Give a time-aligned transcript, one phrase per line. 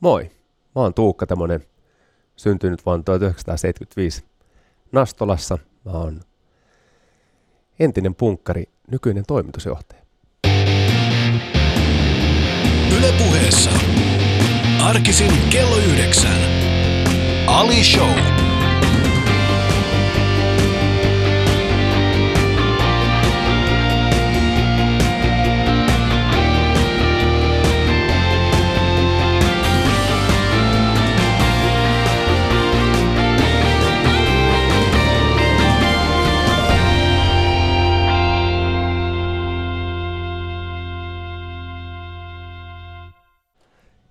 [0.00, 0.30] Moi,
[0.74, 1.60] mä oon Tuukka tämmönen
[2.36, 4.24] syntynyt vuonna 1975
[4.92, 5.58] Nastolassa.
[5.84, 6.20] Mä oon
[7.80, 10.02] entinen punkkari, nykyinen toimitusjohtaja.
[12.98, 13.70] Yle puheessa.
[14.84, 16.40] Arkisin kello yhdeksän.
[17.46, 18.39] Ali Show.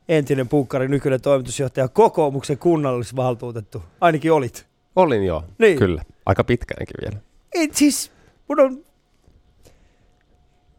[0.09, 3.83] Entinen punkkari, nykyinen toimitusjohtaja, kokoomuksen kunnallisvaltuutettu.
[4.01, 4.65] Ainakin olit.
[4.95, 5.77] Olin jo, Niin.
[5.79, 6.01] kyllä.
[6.25, 7.17] Aika pitkäänkin vielä.
[7.55, 8.11] Et siis,
[8.47, 8.83] mun on...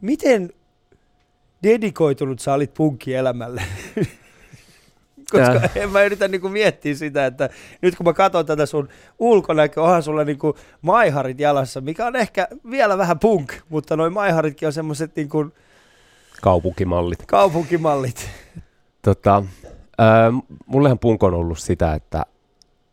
[0.01, 0.53] Miten
[1.63, 3.63] dedikoitunut sä olit punkkielämälle?
[5.33, 5.69] Koska Tää.
[5.75, 7.51] en mä yritä niinku miettiä sitä, että
[7.83, 12.49] nyt kun mä katson tätä sun ulkonäköä, onhan sulla niinku maiharit jalassa, mikä on ehkä
[12.71, 15.47] vielä vähän punk, mutta noin maiharitkin on semmoiset niinku
[16.43, 17.27] Kaupunkimallit.
[17.27, 18.29] kaupunkimallit.
[19.03, 19.45] Tota,
[19.99, 20.33] ää,
[20.67, 22.27] mullehan punk on ollut sitä, että,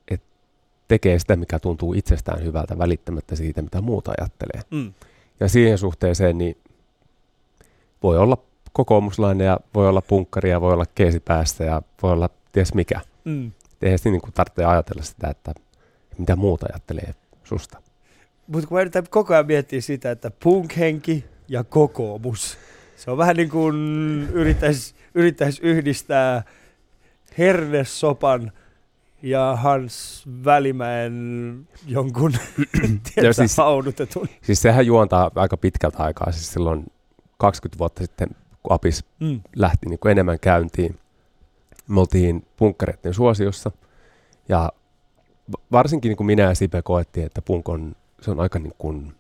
[0.08, 0.28] että
[0.88, 4.62] tekee sitä, mikä tuntuu itsestään hyvältä, välittämättä siitä, mitä muuta ajattelee.
[4.72, 4.94] Mm.
[5.40, 6.58] Ja siihen suhteeseen niin
[8.04, 8.38] voi olla
[8.74, 13.02] kokoomuslainen ja voi olla punkkari ja voi olla keesipäästä ja voi olla ties mikä.
[13.24, 13.52] Mm.
[13.82, 15.54] Eihän siinä niin tarvitse ajatella sitä, että
[16.18, 17.82] mitä muuta ajattelee susta.
[18.48, 22.58] Mutta kun mä yritän koko ajan miettiä sitä, että punk-henki ja kokoomus.
[22.96, 23.76] Se on vähän niin kuin
[24.34, 26.44] yrittäisi yrittäis yhdistää
[27.38, 28.52] Hernesopan
[29.22, 32.34] ja Hans Välimäen jonkun
[33.24, 34.28] Joo, siis- haudutetun.
[34.42, 36.86] Siis sehän juontaa aika pitkältä aikaa, siis silloin
[37.38, 38.30] 20 vuotta sitten,
[38.64, 39.42] kun Apis Mm.
[39.56, 41.00] lähti niin kuin enemmän käyntiin.
[41.88, 43.72] Me oltiin punkkareiden suosiossa
[44.50, 44.72] ja
[45.52, 48.74] va- varsinkin niin kuin minä ja Sipe koettiin, että punk on, se on aika niin
[48.78, 49.14] kuin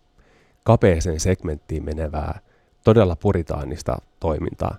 [0.63, 2.39] kapeeseen segmenttiin menevää,
[2.83, 4.77] todella puritaanista toimintaa.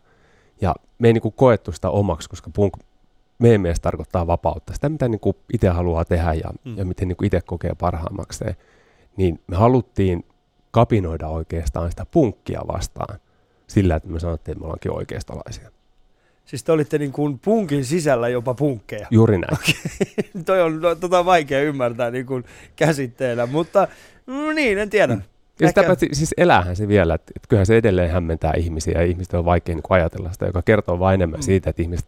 [0.60, 2.72] Ja me ei niin kuin koettu sitä omaksi, koska punk
[3.38, 6.78] meidän mielestä tarkoittaa vapautta, sitä mitä niin kuin itse haluaa tehdä ja, Mm.
[6.78, 8.56] ja miten niin kuin itse kokee parhaammakseen.
[9.16, 10.24] Niin me haluttiin
[10.70, 13.18] kapinoida oikeastaan sitä punkkia vastaan
[13.66, 15.70] sillä, että me sanottiin, että me ollaankin oikeistolaisia.
[16.44, 19.06] Siis te olitte niin kuin punkin sisällä jopa punkkeja.
[19.10, 19.58] Juuri näin.
[20.46, 22.44] Toi on no, tota vaikea ymmärtää niin kuin
[22.76, 23.88] käsitteenä, mutta
[24.26, 25.14] mm, niin, en tiedä.
[25.14, 25.22] Mm.
[25.60, 29.06] Ja sitä paitsi, siis eläähän se vielä, että, että kyllähän se edelleen hämmentää ihmisiä ja
[29.06, 31.42] ihmisten on vaikea niin ajatella sitä, joka kertoo vain enemmän Mm.
[31.42, 32.06] siitä, että ihmiset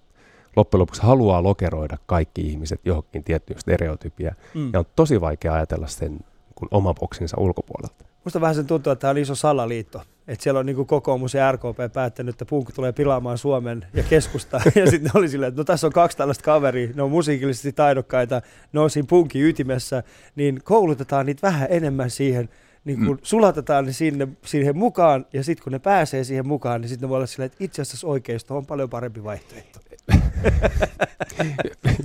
[0.56, 4.36] loppujen lopuksi haluaa lokeroida kaikki ihmiset johonkin tiettyyn stereotypiaan.
[4.54, 4.70] Mm.
[4.72, 6.24] Ja on tosi vaikea ajatella sen niin
[6.54, 8.04] kuin oman boksinsa ulkopuolelta.
[8.24, 10.02] Musta vähän sen tuntuu, että tämä on iso salaliitto.
[10.28, 14.60] Että siellä on niin kokoomus ja RKP päättänyt, että punk tulee pilaamaan Suomen ja keskusta.
[14.74, 18.42] ja sitten oli silleen, että no tässä on kaksi tällaista kaveria, ne on musiikillisesti taidokkaita,
[18.72, 20.02] ne on siinä punkin ytimessä,
[20.36, 22.48] niin koulutetaan niitä vähän enemmän siihen,
[22.84, 23.18] niin kun Mm.
[23.22, 27.08] sulatetaan ne sinne, siihen mukaan, ja sitten kun ne pääsee siihen mukaan, niin sitten ne
[27.08, 29.80] voi olla silleen, että itse asiassa oikeisto on paljon parempi vaihtoehto.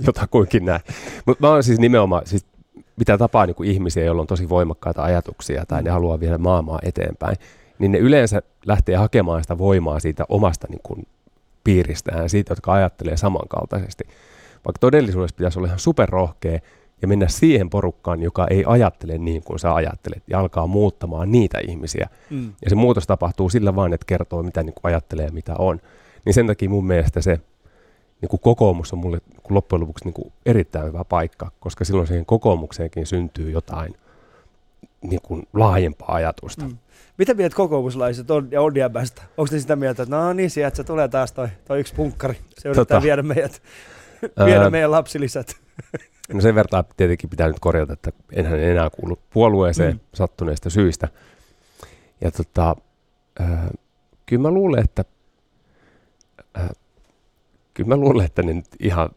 [0.06, 0.80] Jotakuinkin näin.
[1.26, 2.46] Mutta mä oon siis nimenomaan, siis
[2.96, 6.78] mitä tapaa niin kuin ihmisiä, joilla on tosi voimakkaita ajatuksia tai ne haluaa viedä maailmaa
[6.82, 7.36] eteenpäin,
[7.78, 11.06] niin ne yleensä lähtee hakemaan sitä voimaa siitä omasta niin kuin,
[11.64, 14.04] piiristään, siitä, jotka ajattelee samankaltaisesti.
[14.64, 16.58] Vaikka todellisuudessa pitäisi olla ihan superrohkea
[17.02, 21.58] ja mennä siihen porukkaan, joka ei ajattele niin kuin sä ajattelet ja alkaa muuttamaan niitä
[21.68, 22.08] ihmisiä.
[22.30, 22.52] Mm.
[22.64, 25.80] Ja se muutos tapahtuu sillä vaan, että kertoo, mitä niin kuin ajattelee ja mitä on.
[26.24, 27.40] Niin sen takia mun mielestä se
[28.20, 31.84] niin kuin kokoomus on mulle niin kuin loppujen lopuksi niin kuin erittäin hyvä paikka, koska
[31.84, 33.94] silloin siihen kokoomukseenkin syntyy jotain
[35.02, 36.64] niin kuin laajempaa ajatusta.
[36.64, 36.76] Mm.
[37.18, 39.22] Mitä mieltä kokoomuslaiset on ja on jäbästä?
[39.36, 42.34] Onko ne sitä mieltä, että no niin, sieltä se tulee taas toi, toi yksi punkkari.
[42.58, 43.02] Se yrittää Tota.
[43.02, 43.62] viedä meidät,
[44.44, 45.56] viedä Ää, meidän lapsilisät.
[46.32, 50.00] No sen verran tietenkin pitää nyt korjata, että enhän enää kuulu puolueeseen Mm.
[50.14, 51.08] sattuneista syistä.
[52.20, 52.76] Ja tota,
[53.40, 53.48] äh,
[54.26, 55.04] kyllä mä luulen, että
[56.58, 56.68] äh,
[57.74, 59.08] kyllä mä luulen, että ne nyt ihan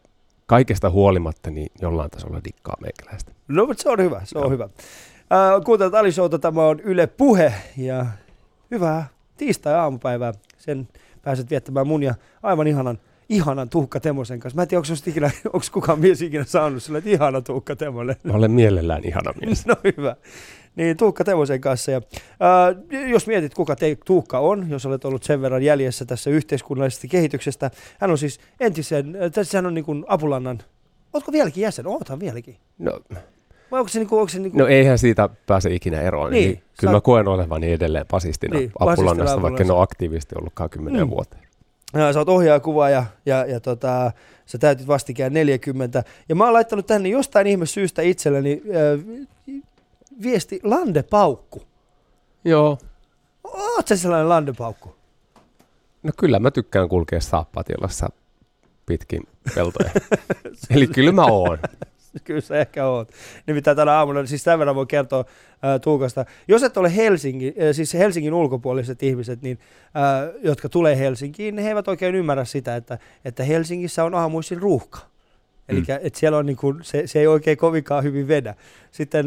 [0.46, 3.32] kaikesta huolimatta niin jollain tasolla dikkaa meikäläistä.
[3.48, 4.50] No, mutta se on hyvä, se on Joo.
[4.50, 4.64] hyvä.
[4.64, 8.06] Äh, kuuntelut Ali Showta, tämä on Yle Puhe ja
[8.70, 10.32] hyvää tiistai-aamupäivää.
[10.58, 10.88] Sen
[11.22, 12.98] pääset viettämään mun ja aivan ihanan,
[13.30, 14.56] ihanan Tuukka Temosen kanssa.
[14.56, 18.16] Mä en tiedä, onko, ikinä, onko kukaan mies ikinä saanut sille, että ihana Tuukka Temonen.
[18.22, 19.66] Mä olen mielellään ihana mies.
[19.70, 20.16] No hyvä.
[20.76, 21.90] Niin Tuukka Temosen kanssa.
[21.90, 22.00] Ja,
[22.40, 22.74] ää,
[23.08, 27.70] jos mietit, kuka te, Tuukka on, jos olet ollut sen verran jäljessä tässä yhteiskunnallisesta kehityksestä.
[28.00, 30.58] Hän on siis entisen, tässä hän on niin kuin Apulannan,
[31.12, 31.86] ootko vieläkin jäsen?
[31.86, 32.56] Oothan vieläkin.
[32.78, 33.00] No,
[33.70, 36.30] Vai onko se, niin kuin, onko se niin kuin, no eihän siitä pääse ikinä eroon.
[36.30, 40.34] Niin, Niin, sä- kyllä mä koen olevani edelleen pasistina Niin, Apulannasta, vaikka en ole aktiivisesti
[40.38, 41.06] ollut 10 Mm.
[41.06, 41.10] mm.
[41.10, 41.42] vuoteen.
[41.92, 44.12] Sä oot ohjaajakuvaaja ja, ja tota,
[44.46, 46.04] sä täytit vastikään 40.
[46.28, 49.62] Ja mä oon laittanut tänne jostain ihme syystä itselleni ää,
[50.22, 51.62] viesti landepaukku.
[52.44, 52.78] Joo.
[53.44, 54.94] Oot sä sellainen landepaukku?
[56.02, 57.66] No kyllä mä tykkään kulkea saappaat
[58.86, 59.22] pitkin
[59.54, 59.90] peltoja.
[60.70, 61.58] Eli kyllä mä oon.
[62.24, 63.12] Kyllä sä ehkä oot.
[63.46, 65.24] Nimittäin tänä aamuna, siis tämän verran voi kertoa
[65.62, 66.24] ää, Tuukasta.
[66.48, 69.58] Jos et ole Helsinki, ää, siis Helsingin ulkopuoliset ihmiset, niin,
[69.94, 74.62] ää, jotka tulee Helsinkiin, niin he eivät oikein ymmärrä sitä, että, että Helsingissä on aamuisin
[74.62, 74.98] ruuhka.
[75.68, 75.86] Eli mm.
[76.02, 78.54] että siellä on niin kuin, se, se, ei oikein kovinkaan hyvin vedä.
[78.90, 79.26] Sitten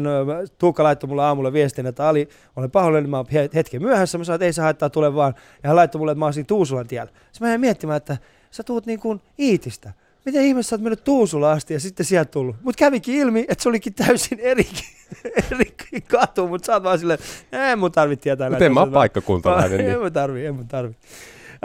[0.58, 4.18] Tuukka laittoi mulle aamulla viestin, että Ali, olen pahoillani, mä oon he- hetken myöhässä.
[4.18, 5.34] Mä sanoin, että ei se haittaa, tule vaan.
[5.62, 7.12] Ja hän laittoi mulle, että mä oon siinä Tuusulan tiellä.
[7.12, 8.16] Sitten mä jäin miettimään, että
[8.50, 9.92] sä tuut niin kuin Iitistä.
[10.24, 12.56] Miten ihmeessä sä oot mennyt Tuusulaan asti ja sitten sieltä tullut?
[12.62, 14.66] Mutta kävikin ilmi, että se olikin täysin eri,
[15.52, 15.74] eri
[16.08, 17.18] katu, mutta sä oot vaan silleen,
[17.52, 18.50] ei mun tarvitse tietää.
[18.50, 19.80] Mutta en mä oon asioita." paikkakuntalainen.
[19.80, 20.00] En Niin.
[20.00, 20.94] mä tarvi, en mä tarvi.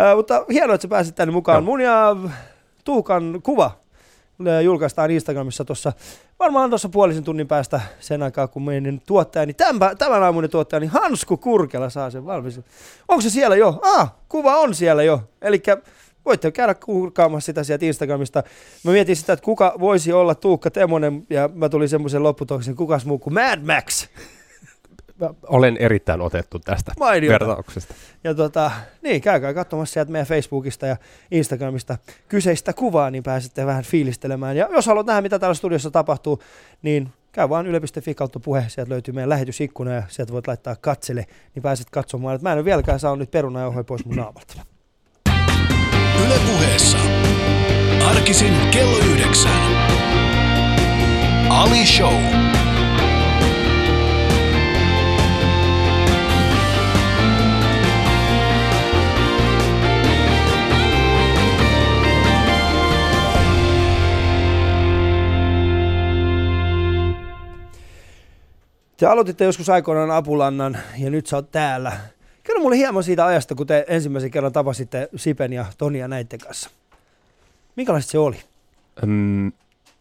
[0.01, 1.56] Äh, mutta hienoa, että sä pääsit tänne mukaan.
[1.56, 1.61] Joo.
[1.61, 2.15] Mun ja
[2.83, 3.71] Tuukan kuva
[4.63, 5.94] julkaistaan Instagramissa tuossa
[6.39, 11.38] varmaan tuossa puolisen tunnin päästä sen aikaa, kun meidän tuottajani, tämän, tämän aamuinen tuottajani Hansku
[11.38, 12.59] Kurkela saa sen valmis.
[13.07, 13.79] Onko se siellä jo?
[13.83, 15.21] Ah, kuva on siellä jo.
[15.41, 15.62] Eli
[16.29, 18.43] voitte käydä kurkaamassa sitä sieltä Instagramista.
[18.83, 23.05] Mä mietin sitä, että kuka voisi olla Tuukka Temonen, ja mä tulin semmoisen lopputoksen, kukas
[23.05, 24.07] muu kuin Mad Max.
[25.19, 27.45] Mä Olen erittäin otettu tästä Mainiota.
[27.45, 27.93] vertauksesta.
[28.23, 28.71] Ja tota,
[29.01, 30.97] niin, käykää katsomassa sieltä meidän Facebookista ja
[31.31, 31.97] Instagramista
[32.27, 34.57] kyseistä kuvaa, niin pääsette vähän fiilistelemään.
[34.57, 36.41] Ja jos haluat nähdä, mitä täällä studiossa tapahtuu,
[36.81, 41.25] niin käy vaan yle.fi kautta puhe, sieltä löytyy meidän lähetysikkuna ja sieltä voit laittaa katsele,
[41.55, 42.35] niin pääset katsomaan.
[42.35, 44.78] Et mä en ole vieläkään saanut nyt perunajauhoja pois mun naamalta.
[46.25, 46.98] Yle puheessa.
[48.10, 49.62] Arkisin kello yhdeksän.
[51.50, 52.13] Ali Show.
[68.98, 71.92] Te aloititte joskus aikoinaan Apulannan ja nyt sä oot täällä.
[72.50, 76.69] Kerro mulle hieman siitä ajasta, kun te ensimmäisen kerran tapasitte Sipen ja Tonia näiden kanssa.
[77.75, 78.38] Minkälaista se oli?
[79.06, 79.51] Mm,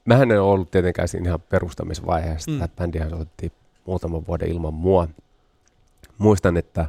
[0.05, 2.51] mähän en ollut tietenkään siinä ihan perustamisvaiheessa.
[2.51, 2.59] Mm.
[2.59, 3.53] Tämä bändihän soitettiin
[3.87, 5.09] muutaman vuoden ilman mua.
[6.19, 6.87] Muistan, että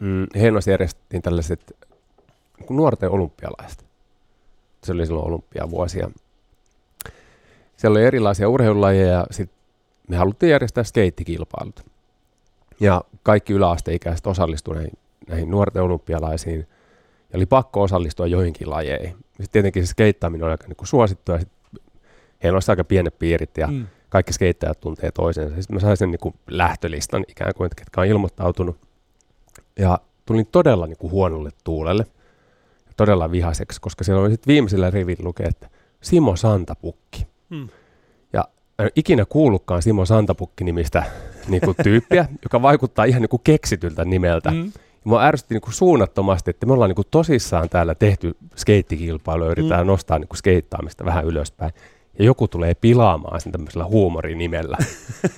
[0.00, 1.76] mm, Heinossa järjestettiin tällaiset
[2.70, 3.84] nuorten olympialaiset.
[4.84, 6.10] Se oli silloin olympiavuosia.
[7.76, 9.50] Siellä oli erilaisia urheilulajeja ja sit
[10.08, 11.93] me haluttiin järjestää skeittikilpailut.
[12.80, 14.86] Ja kaikki yläasteikäiset osallistuivat
[15.28, 16.66] näihin, nuorten olympialaisiin
[17.32, 19.16] ja oli pakko osallistua joihinkin lajeihin.
[19.26, 21.48] Sitten tietenkin se skeittaaminen oli aika niin suosittu ja sit
[22.42, 23.86] heillä olisi aika pienet piirit ja Mm.
[24.08, 25.54] kaikki skeittajat tuntee toisensa.
[25.62, 28.76] Sitten mä sain sen niin kuin lähtölistan ikään kuin, että ketkä on ilmoittautunut.
[29.78, 32.06] Ja tulin todella niin kuin huonolle tuulelle,
[32.96, 35.68] todella vihaseksi, koska siellä oli sitten viimeisellä rivillä lukee, että
[36.02, 37.26] Simo Santapukki.
[37.50, 37.68] Mm.
[38.32, 38.44] Ja
[38.78, 41.02] en ole ikinä kuullutkaan Simo Santapukki-nimistä
[41.48, 44.50] niin kuin tyyppiä, joka vaikuttaa ihan niin kuin keksityltä nimeltä.
[44.50, 44.72] Mm.
[45.04, 49.50] Mua ärsytti niin kuin suunnattomasti, että me ollaan niin kuin tosissaan täällä tehty skeittikilpailu ja
[49.50, 49.88] yritetään mm.
[49.88, 51.72] nostaa niin kuin skeittaamista vähän ylöspäin.
[52.18, 54.76] Ja joku tulee pilaamaan sen tämmöisellä huumorinimellä.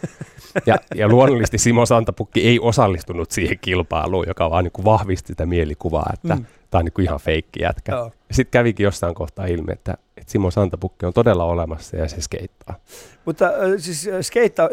[0.66, 5.46] ja, ja luonnollisesti Simo Santapukki ei osallistunut siihen kilpailuun, joka vaan niin kuin vahvisti sitä
[5.46, 6.44] mielikuvaa, että Mm.
[6.70, 7.92] Tämä on niin kuin ihan feikki jätkä.
[7.92, 8.12] Joo.
[8.30, 12.78] Sitten kävikin jossain kohtaa ilmi, että, että Simo Santapukki on todella olemassa ja se skeittaa.
[13.24, 14.68] Mutta äh, siis äh, skeitta,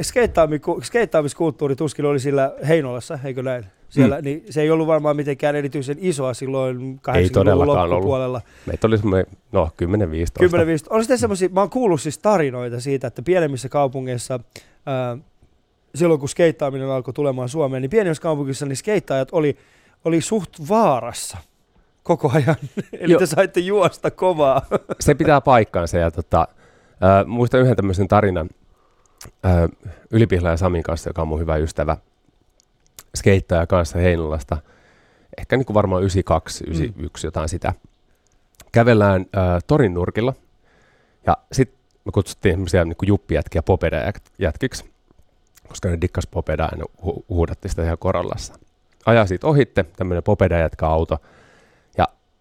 [0.82, 3.66] skeittaamiskulttuuri tuskin oli sillä Heinolassa, eikö näin?
[3.90, 4.24] Siellä, mm.
[4.24, 7.90] niin se ei ollut varmaan mitenkään erityisen isoa silloin 80-luvun todellakaan ollut.
[7.90, 8.42] loppupuolella.
[8.66, 10.40] Meitä oli semmoinen, no 10-15.
[10.40, 14.40] 10 15 On sitten semmoisia, mä oon kuullut siis tarinoita siitä, että pienemmissä kaupungeissa,
[14.86, 15.18] ää,
[15.96, 19.58] silloin kun skeittaaminen alkoi tulemaan Suomeen, niin pienemmissä kaupungeissa niin skeittaajat oli,
[20.06, 21.38] oli suht vaarassa
[22.04, 22.56] koko ajan.
[23.00, 23.20] Eli Joo.
[23.20, 24.66] te saitte juosta kovaa.
[25.00, 25.98] se pitää paikkaansa.
[25.98, 26.48] Ja tota,
[26.92, 28.50] äh, muistan yhden tämmöisen tarinan
[29.46, 29.52] äh,
[30.12, 31.98] Ylipihla ja Samin kanssa, joka on mun hyvä ystävä,
[33.18, 34.58] skeittaja kanssa Heinolasta.
[35.38, 37.74] Ehkä niin kuin varmaan 92, 91, jotain sitä.
[38.72, 40.34] Kävellään äh, torin nurkilla
[41.26, 44.86] ja sitten me kutsuttiin semmoisia niin juppijätkiä popeda-jätkiksi,
[45.68, 48.54] koska ne dikkas popedaa ja ne hu- huudatti sitä ihan korallassa.
[49.06, 51.18] Ajaa siitä ohitte, tämmöinen popeda-jätkä auto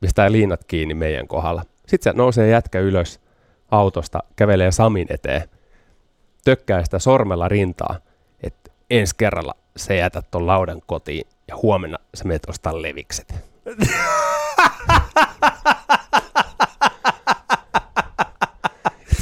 [0.02, 1.62] pistää liinat kiinni meidän kohdalla.
[1.87, 3.21] Sitten se nousee jätkä ylös
[3.71, 5.49] autosta, kävelee Samin eteen,
[6.44, 7.97] tökkää sitä sormella rintaa,
[8.42, 13.35] että ensi kerralla sä jätät ton laudan kotiin ja huomenna sä menet ostaa levikset.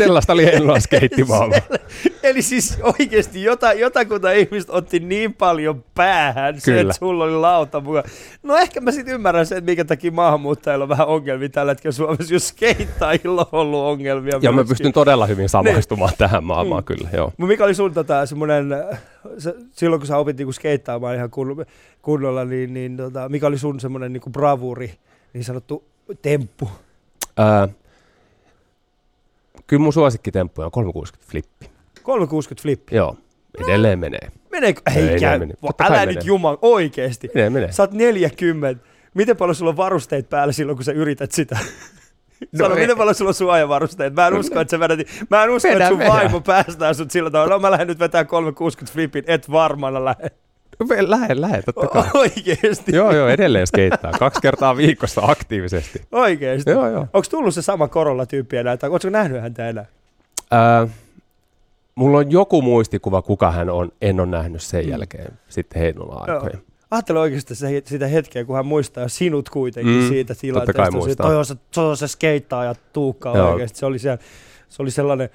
[0.05, 1.55] Sellaista oli Heinolan skeittimaailma.
[2.23, 6.81] Eli siis oikeasti jota, jotakuta ihmistä otti niin paljon päähän se, Kyllä.
[6.81, 8.05] että sulla oli lauta mukaan.
[8.43, 11.93] No ehkä mä sitten ymmärrän sen, että minkä takia maahanmuuttajilla on vähän ongelmia tällä hetkellä
[11.93, 14.39] Suomessa, jos skeittaajilla on ollut ongelmia.
[14.43, 16.85] Ja mä pystyn todella hyvin samaistumaan tähän maailmaan Mm.
[16.85, 17.33] kyllä, joo.
[17.39, 18.69] Mikä oli sun tota, semmoinen,
[19.39, 21.67] se, silloin kun sä opit niinku skeittaamaan ihan kun,
[22.03, 24.95] kunnolla, niin, niin tota, mikä oli sun semmoinen niinku bravuri,
[25.33, 25.85] niin sanottu
[26.23, 26.71] temppu?
[27.37, 27.69] Ää,
[29.71, 31.71] kyllä mun suosikkitemppu on 360 flippi.
[32.03, 32.97] 360 flippi.
[32.97, 33.17] Joo,
[33.67, 34.29] edelleen menee.
[34.51, 34.81] Meneekö?
[34.97, 35.39] Ei, Ei, käy.
[35.79, 36.23] kai Älä nyt menee.
[36.27, 37.31] juman, oikeesti.
[37.35, 37.73] Menee, menee.
[37.73, 38.85] Sä oot 40.
[39.15, 41.59] Miten paljon sulla on varusteet päällä silloin, kun sä yrität sitä?
[42.53, 44.15] No Sano, miten paljon sulla on suojavarusteet?
[44.15, 44.99] Mä en usko, että sä vedät,
[45.31, 46.13] mä en usko, että Vedän, sun vedän.
[46.13, 47.55] vaimo päästää sut sillä tavalla.
[47.55, 50.31] No mä lähden nyt vetää 360 flipin, et varmana lähde.
[51.01, 52.05] Lähe, lähe, totta kai.
[52.15, 52.97] Oikeesti.
[52.97, 54.13] joo, joo, edelleen skeittaa.
[54.19, 56.03] Kaksi kertaa viikossa aktiivisesti.
[56.13, 56.71] Oikeesti.
[56.71, 57.01] Joo, joo.
[57.13, 59.85] Onko tullut se sama korolla-tyyppi enää, tai ootko nähnyt häntä enää?
[60.51, 60.89] Ää,
[61.95, 63.93] mulla on joku muistikuva, kuka hän on.
[64.03, 64.91] En ole nähnyt sen Mm.
[64.91, 66.59] jälkeen sitten Heinola aikoja.
[66.91, 70.83] Ajattele oikeasti se, sitä hetkeä, kun hän muistaa sinut kuitenkin Mm, siitä totta tilanteesta.
[70.83, 71.27] kai Se, muistaa.
[71.27, 73.51] toi on se, se, on se skeittaaja Tuukka Joo.
[73.53, 73.79] oikeasti.
[73.79, 74.19] Se oli, se,
[74.69, 75.31] se oli sellainen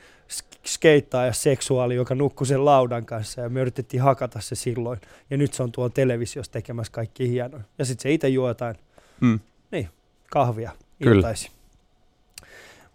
[0.67, 5.01] skeittaaja seksuaali, joka nukkui sen laudan kanssa ja me yritettiin hakata se silloin.
[5.29, 7.63] Ja nyt se on tuolla televisiossa tekemässä kaikki hienoja.
[7.77, 8.75] Ja sitten se itse juo jotain
[9.21, 9.39] Mm.
[10.31, 10.71] kahvia
[11.03, 11.15] Kyllä.
[11.15, 11.51] iltaisin.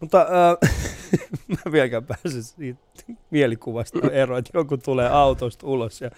[0.01, 0.71] Mutta äh,
[1.49, 2.81] mä vieläkään pääse siitä
[3.31, 6.11] mielikuvasta eroon, että joku tulee autosta ulos ja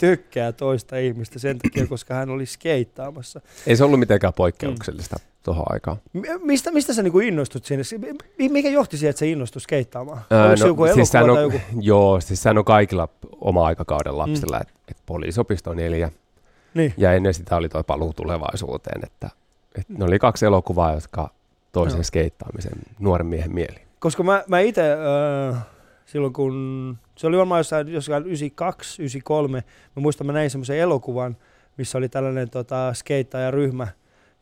[0.00, 3.40] tykkää toista ihmistä sen takia, koska hän oli skeittaamassa.
[3.66, 5.22] Ei se ollut mitenkään poikkeuksellista mm.
[5.42, 5.96] tuohon aikaan.
[6.42, 7.82] Mistä, mistä sä niinku innostut siinä?
[7.82, 7.98] Si-
[8.38, 10.20] mi- Mikä johti siihen, että sä innostut skeittaamaan?
[10.30, 11.60] Ää, Oliko se joku siis tai on, joku?
[11.80, 13.08] Joo, siis sehän on kaikilla
[13.40, 14.62] oma aikakauden lapsilla, mm.
[14.62, 16.10] että et poliisopisto neljä
[16.74, 16.94] Niin.
[16.96, 19.30] ja ennen sitä oli tuo paluu tulevaisuuteen, että
[19.78, 21.30] et ne oli kaksi elokuvaa, jotka
[21.72, 22.04] toisen Joo.
[22.04, 23.78] skeittaamisen nuoren miehen mieli.
[23.98, 24.82] Koska mä, mä itse
[25.52, 25.56] äh,
[26.12, 29.64] silloin kun, se oli varmaan jossain, jossain 92, 93,
[29.96, 31.36] mä muistan mä näin semmoisen elokuvan,
[31.76, 33.88] missä oli tällainen tota, skeittajaryhmä,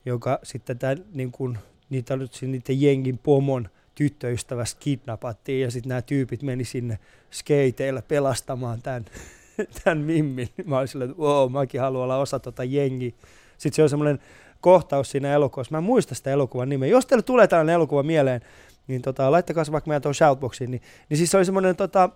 [0.04, 1.58] joka sitten tämän, niin kun,
[1.90, 6.98] niitä, niiden jengin pomon tyttöystävästä kidnappattiin ja sitten nämä tyypit meni sinne
[7.30, 9.04] skeiteillä pelastamaan tämän,
[9.84, 10.48] tämän mimmin.
[10.64, 13.12] Mä olin silleen, että wow, mäkin haluan olla osa tota jengiä.
[13.58, 14.18] Sitten se on semmoinen
[14.60, 15.72] kohtaus siinä elokuvassa.
[15.72, 16.88] Mä en muista sitä elokuvan nimeä.
[16.88, 18.40] Jos teille tulee tällainen elokuva mieleen,
[18.88, 20.70] niin tota, laittakaa se vaikka meidän tuon shoutboxiin.
[20.70, 22.10] Niin, niin siis se oli semmoinen, tota,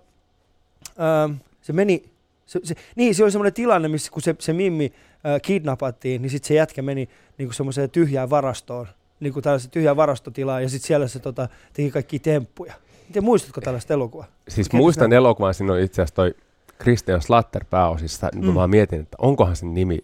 [1.00, 2.04] ähm, se meni,
[2.46, 4.92] se, se, niin se oli semmoinen tilanne, missä kun se, se mimmi
[5.26, 8.86] äh, kidnappattiin, niin sitten se jätkä meni niin semmoiseen tyhjään varastoon,
[9.20, 12.74] niin kuin tällaiseen tyhjään varastotilaan, ja sitten siellä se tota, teki kaikki temppuja.
[13.08, 14.26] Miten muistatko tällaista elokuvaa?
[14.48, 16.34] Siis Ketä muistan sinä- elokuvan, siinä on itse asiassa toi
[16.82, 18.48] Christian Slatter pääosissa, niin Mm.
[18.48, 19.94] mä vaan mietin, että onkohan sen nimi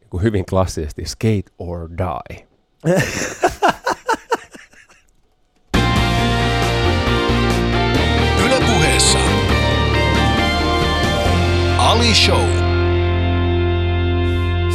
[0.00, 2.46] niin kuin hyvin klassisesti Skate or Die.
[12.06, 12.48] Ali Show.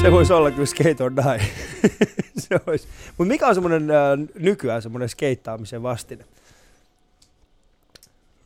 [0.02, 1.48] Se voisi olla kyllä skate or die.
[2.44, 2.88] se olisi.
[3.18, 3.98] Mutta mikä on semmoinen äh,
[4.40, 6.26] nykyään semmoinen skeittaamisen vastine?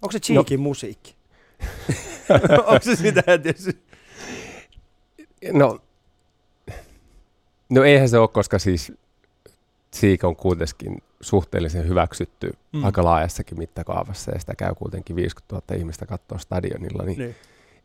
[0.01, 0.63] Onko se cheeky no.
[0.63, 1.15] musiikki?
[2.67, 3.75] Onko se sitä, että jos...
[5.53, 5.79] No,
[7.69, 8.91] no eihän se ole, koska siis
[9.93, 12.83] Siik on kuitenkin suhteellisen hyväksytty mm.
[12.83, 17.35] aika laajassakin mittakaavassa ja sitä käy kuitenkin 50 000 ihmistä katsoa stadionilla, niin, niin.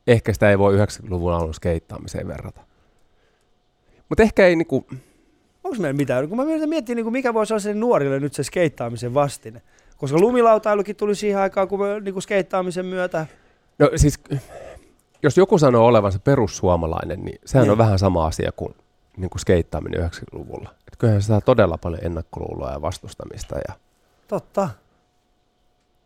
[0.06, 2.60] Ehkä sitä ei voi 90-luvun alun skeittaamiseen verrata.
[4.08, 4.86] Mutta ehkä ei niinku,
[5.64, 6.28] Onko meillä mitään?
[6.28, 9.62] Kun mä miettiä, niin mikä voisi olla sen nuorille nyt se skeittaamisen vastine.
[9.96, 13.26] Koska lumilautailukin tuli siihen aikaan, kun me, niin kuin skeittaamisen myötä.
[13.78, 14.20] no siis
[15.22, 17.70] jos joku sanoo olevansa perussuomalainen, niin sehän Niin.
[17.72, 18.74] on vähän sama asia kuin,
[19.16, 20.70] niin kuin skeittaaminen 90-luvulla.
[20.88, 23.74] Et kyllähän se saa todella paljon ennakkoluuloa ja vastustamista ja
[24.28, 24.68] Totta.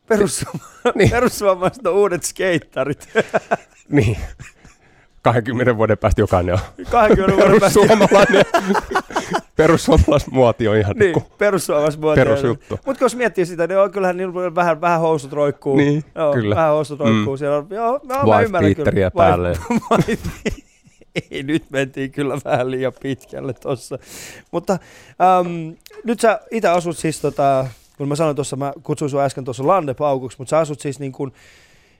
[0.09, 1.11] Perussuoma- Niin.
[1.11, 3.09] Perussuomalaiset on uudet skeittarit.
[3.89, 4.17] niin.
[5.23, 7.81] 20 vuoden päästä jokainen on 20 vuoden päästä.
[7.81, 8.45] perussuomalainen.
[9.57, 11.25] Perussuomalaismuoti on ihan Niin, niin.
[11.39, 12.81] perussuomalaiset perusjuttu.
[12.87, 15.77] Mutta jos miettii sitä, niin on, kyllähän niillä vähän, vähän housut roikkuu.
[15.77, 16.55] Niin, joo, kyllä.
[16.57, 17.35] Vähän housut roikkuu.
[17.35, 17.39] Mm.
[17.39, 19.11] Siellä on, joo, mä Wife ymmärrän kyllä.
[19.17, 19.53] päälle.
[21.31, 23.99] Ei, nyt mentiin kyllä vähän liian pitkälle tossa.
[24.51, 24.73] Mutta
[25.41, 27.67] äm, nyt sä itse asut siis, tota,
[27.99, 31.13] kun mä sanoin tuossa, mä kutsuin sua äsken tuossa Lannepaukuksi, mutta sä asut siis niin
[31.13, 31.33] kuin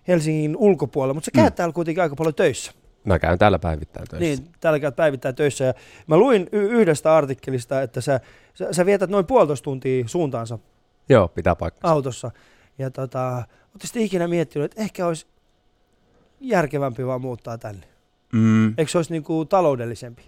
[0.09, 1.57] Helsingin ulkopuolella, mutta sä käyt Mm.
[1.57, 2.73] täällä kuitenkin aika paljon töissä.
[3.05, 4.43] Mä käyn täällä päivittäin töissä.
[4.43, 5.65] Niin, täällä käyt päivittäin töissä.
[5.65, 5.75] Ja
[6.07, 8.21] mä luin y- yhdestä artikkelista, että sä,
[8.55, 10.59] sä, sä vietät noin puolitoista tuntia suuntaansa
[11.09, 11.91] Joo, pitää paikkaa.
[11.91, 12.31] autossa.
[12.79, 13.37] Ja tota,
[13.73, 15.27] ootte sitten ikinä miettinyt, että ehkä olisi
[16.41, 17.87] järkevämpi vaan muuttaa tänne?
[18.33, 18.69] Mm.
[18.79, 20.23] Eikö se olisi niinku taloudellisempi?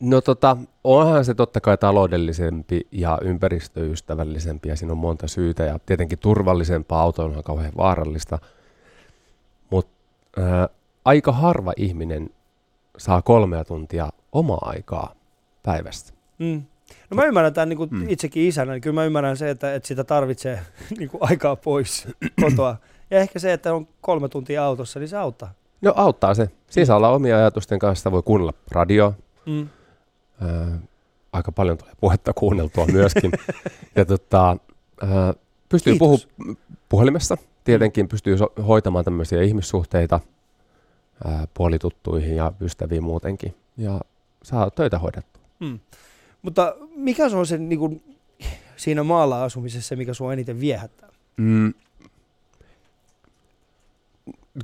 [0.00, 5.78] No tota, onhan se totta kai taloudellisempi ja ympäristöystävällisempi ja siinä on monta syytä ja
[5.86, 8.38] tietenkin turvallisempaa auto on kauhean vaarallista.
[10.38, 10.68] ää,
[11.04, 12.30] aika harva ihminen
[12.98, 15.14] saa kolmea tuntia omaa aikaa
[15.62, 16.12] päivästä.
[16.38, 16.62] Mm.
[17.10, 18.08] No mä ymmärrän tämän niin kuin Mm.
[18.08, 20.60] itsekin isänä, niin kyllä mä ymmärrän se, että, että sitä tarvitsee
[20.98, 22.08] niin kuin aikaa pois
[22.42, 22.76] kotoa.
[23.10, 25.52] Ja ehkä se, että on kolme tuntia autossa, niin se auttaa.
[25.80, 26.50] No auttaa se.
[26.70, 29.14] Siinä saa olla omia ajatusten kanssa, voi kuunnella radio.
[29.46, 29.68] Mm.
[30.40, 30.78] Ää,
[31.32, 33.32] aika paljon tulee puhetta kuunneltua myöskin.
[33.96, 34.56] ja tota,
[35.02, 35.34] ää,
[35.68, 36.28] pystyy Kiitos.
[36.36, 36.56] puhumaan
[36.88, 37.36] puhelimessa.
[37.64, 40.20] Tietenkin pystyy so- hoitamaan tämmöisiä ihmissuhteita
[41.24, 43.54] ää, puolituttuihin ja ystäviin muutenkin.
[43.76, 44.00] Ja
[44.42, 45.42] saa töitä hoidettua.
[45.60, 45.78] Mm.
[46.42, 48.16] Mutta mikä se on se niin kuin,
[48.76, 51.08] siinä maalla asumisessa, mikä sua eniten viehättää?
[51.36, 51.74] Mm.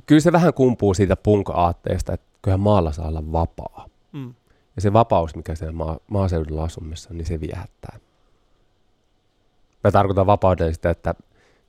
[0.05, 3.87] Kyllä se vähän kumpuu siitä punk-aatteesta, että kyllähän maalla saa olla vapaa.
[4.75, 7.99] Ja se vapaus, mikä siellä maa, maaseudulla asumissa niin se viehättää.
[9.83, 11.15] Mä tarkoitan vapaudella sitä, että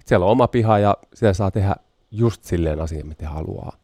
[0.07, 1.77] siellä on oma piha ja siellä saa tehdä
[2.11, 3.77] just silleen asian, mitä haluaa.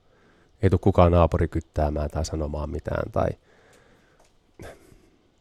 [0.62, 3.12] Ei tule kukaan naapuri kyttäämään tai sanomaan mitään.
[3.12, 3.29] Tai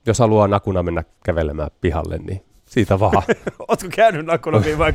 [0.06, 3.24] jos haluaa nakuna mennä kävelemään pihalle, niin siitä vaan.
[3.68, 4.94] Ootko käynyt Nakulaviin vai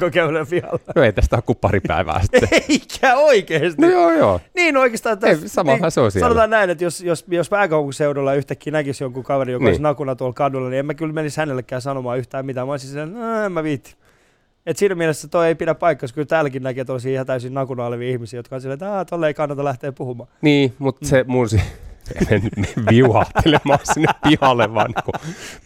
[0.50, 0.78] pihalla?
[0.96, 2.48] No ei tästä ole kuin pari päivää sitten.
[2.68, 3.82] Eikä oikeesti.
[3.82, 4.40] No joo, joo.
[4.54, 5.18] Niin oikeastaan.
[5.22, 6.24] Ei, Tässä, samahan niin, se on siellä.
[6.24, 9.68] Sanotaan näin, että jos, jos, jos pääkaupunkiseudulla yhtäkkiä näkisi jonkun kaverin, joka Niin.
[9.70, 12.66] olisi nakuna tuolla kadulla, niin en mä kyllä menisi hänellekään sanomaan yhtään mitään.
[12.66, 13.94] Mä olisin silleen, no, en mä viitti.
[14.66, 18.08] Et siinä mielessä toi ei pidä paikkaa, kyllä täälläkin näkee tosi ihan täysin nakuna olevia
[18.10, 20.28] ihmisiä, jotka on silleen, että "Aa, tolle ei kannata lähteä puhumaan.
[20.40, 21.08] Niin, mutta Mm.
[21.08, 21.46] se mun
[22.06, 22.42] si- en
[22.90, 25.14] viuhahtelemaan sinne pihalle, vaan niin kun,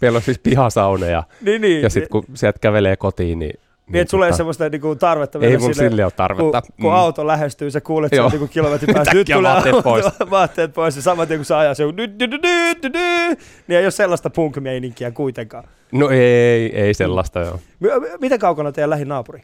[0.01, 1.83] meillä on siis pihasauna ja, Niin, niin.
[1.83, 3.61] ja sitten kun sieltä kävelee kotiin, niin...
[3.87, 6.63] niin, että sulla ei tota, semmoista niinku, tarvetta ei silleen, sille ole kun, tarvetta.
[6.79, 6.83] Mm.
[6.83, 10.05] kun auto lähestyy, sä kuulet sen niinku kilometrin päästä, nyt tulee vaatteet pois.
[10.31, 12.43] vaatteet pois, ja saman tien kun se ajaa, se nyt, nyt, nyt,
[12.83, 15.65] nyt, niin ei ole sellaista punk-meininkiä kuitenkaan.
[15.93, 17.61] No ei, ei sellaista joo.
[17.81, 17.87] M-
[18.21, 19.41] miten kaukana teidän lähin naapuri?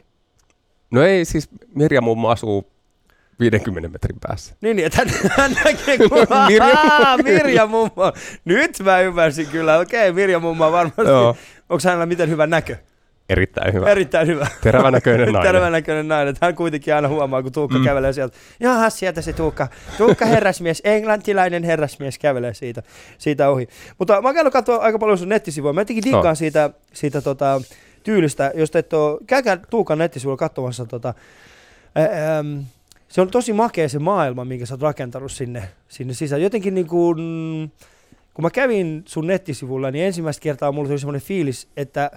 [0.91, 2.71] No ei, siis Mirja mummo asuu
[3.39, 4.55] 50 metrin päässä.
[4.61, 5.01] Niin, niin että
[5.37, 6.09] hän, näkee, kun
[6.47, 6.65] Mirja
[7.23, 8.13] Mirja, Mirja mummo.
[8.45, 9.77] Nyt mä ymmärsin kyllä.
[9.79, 11.01] Okei, Mirja mummo on varmasti.
[11.01, 11.35] Joo,
[11.69, 12.75] Onko hänellä miten hyvä näkö?
[13.29, 13.89] erittäin hyvä.
[13.89, 14.47] Erittäin hyvä.
[14.63, 15.51] Terävän näköinen nainen.
[15.53, 16.27] Terveen näköinen nainen.
[16.31, 17.83] Että Hän kuitenkin aina huomaa, kun Tuukka Mm.
[17.83, 18.37] kävelee sieltä.
[18.59, 19.67] Jaha, sieltä se Tuukka.
[19.97, 22.83] Tuukka herrasmies, englantilainen herrasmies kävelee siitä,
[23.17, 23.67] siitä ohi.
[23.99, 25.73] Mutta mä oon katsoa aika paljon sun nettisivua.
[25.73, 26.35] Mä jotenkin diikkaan No.
[26.35, 27.61] siitä, siitä tota,
[28.03, 31.13] tyylistä, jos te et ole, käykää Tuukan nettisivuilla katsomassa tota,
[31.95, 32.63] ää, äm,
[33.07, 36.41] se on tosi makea se maailma, minkä sä oot rakentanut sinne, sinne sisään.
[36.41, 37.17] Jotenkin niin kuin,
[38.33, 42.11] kun mä kävin sun nettisivulla, niin ensimmäistä kertaa mulla tuli semmoinen fiilis, että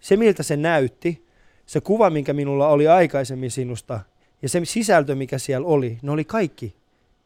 [0.00, 1.26] se miltä se näytti,
[1.66, 4.00] se kuva, minkä minulla oli aikaisemmin sinusta,
[4.42, 6.76] ja se sisältö, mikä siellä oli, ne oli kaikki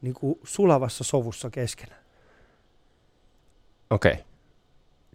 [0.02, 2.00] niin kuin sulavassa sovussa keskenään.
[3.90, 4.12] Okei.
[4.12, 4.24] Okay.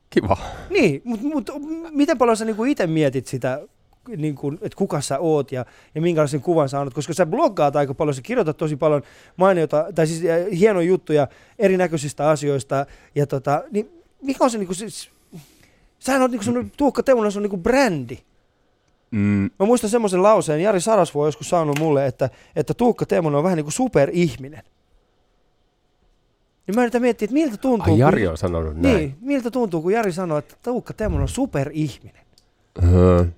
[0.09, 0.37] Kiva.
[0.69, 1.49] Niin, mutta mut,
[1.91, 3.67] miten paljon sä niin itse mietit sitä,
[4.17, 5.65] niin kuin, että kuka sä oot ja,
[5.95, 9.01] ja minkälaisen kuvan sä annat, koska sä bloggaat aika paljon, sä kirjoitat tosi paljon
[9.37, 11.27] mainiota, tai siis äh, hienoja juttuja
[11.59, 13.89] erinäköisistä asioista, ja tota, niin
[14.21, 15.09] mikä on se, niin kuin, siis,
[15.99, 18.17] sähän on niin kuin Tuukka Teunanen, se on niin kuin brändi.
[19.11, 23.37] Mm, Mä muistan semmoisen lauseen, Jari Sarasvuo on joskus sanonut mulle, että, että Tuukka Teemonen
[23.37, 24.63] on vähän niin kuin superihminen.
[26.67, 27.93] Niin mä yritän miettiä, että miltä tuntuu.
[27.93, 28.97] ai Jari kun, on sanonut näin.
[28.97, 32.25] Niin, miltä tuntuu, kun Jari sanoo, että Tuukka Teemonen on superihminen.
[32.83, 33.23] Öö.
[33.23, 33.31] Mm.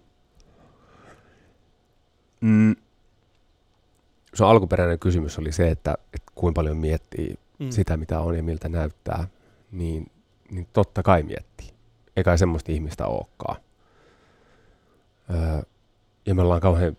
[4.34, 7.69] Se alkuperäinen kysymys oli se, että, että kuinka paljon miettii Mm.
[7.69, 9.28] sitä, mitä on ja miltä näyttää,
[9.71, 10.12] niin,
[10.52, 11.69] niin totta kai miettii.
[12.15, 13.56] Eikä semmoista ihmistä olekaan.
[15.30, 15.62] Öö,
[16.26, 16.97] ja me ollaan kauhean,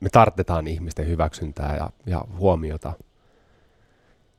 [0.00, 2.92] me tartetaan ihmisten hyväksyntää ja, ja huomiota.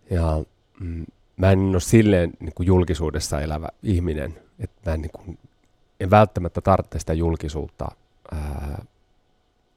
[0.09, 0.43] Ja
[0.79, 1.05] mm,
[1.37, 5.39] mä en ole silleen niin kuin julkisuudessa elävä ihminen, että mä en, niin kuin,
[5.99, 7.87] en välttämättä tarvitse sitä julkisuutta
[8.31, 8.85] ää,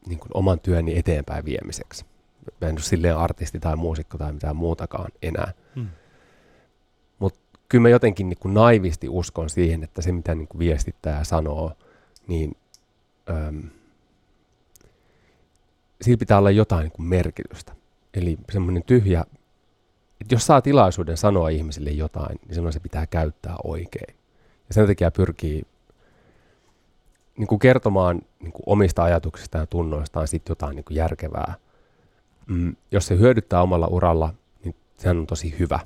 [0.08, 2.04] niin kuin oman työni eteenpäin viemiseksi.
[2.60, 5.52] Mä en ole silleen artisti tai muusikko tai mitään muutakaan enää.
[5.74, 5.88] Mm.
[7.68, 11.72] Kyllä mä jotenkin niin kuin naivisti uskon siihen, että se mitä niin kuin viestittää sanoo,
[12.26, 12.56] niin
[13.30, 13.62] äm,
[16.02, 17.72] sillä pitää olla jotain niin kuin merkitystä.
[18.14, 19.24] Eli semmoinen tyhjä,
[20.20, 24.16] että jos saa tilaisuuden sanoa ihmisille jotain, niin silloin se pitää käyttää oikein.
[24.68, 25.62] Ja sen takia pyrkii
[27.38, 31.54] niin kuin kertomaan niin kuin omista ajatuksistaan ja tunnoistaan sit jotain niin kuin järkevää.
[32.46, 35.80] Mm, jos se hyödyttää omalla uralla, niin sehän on tosi hyvä.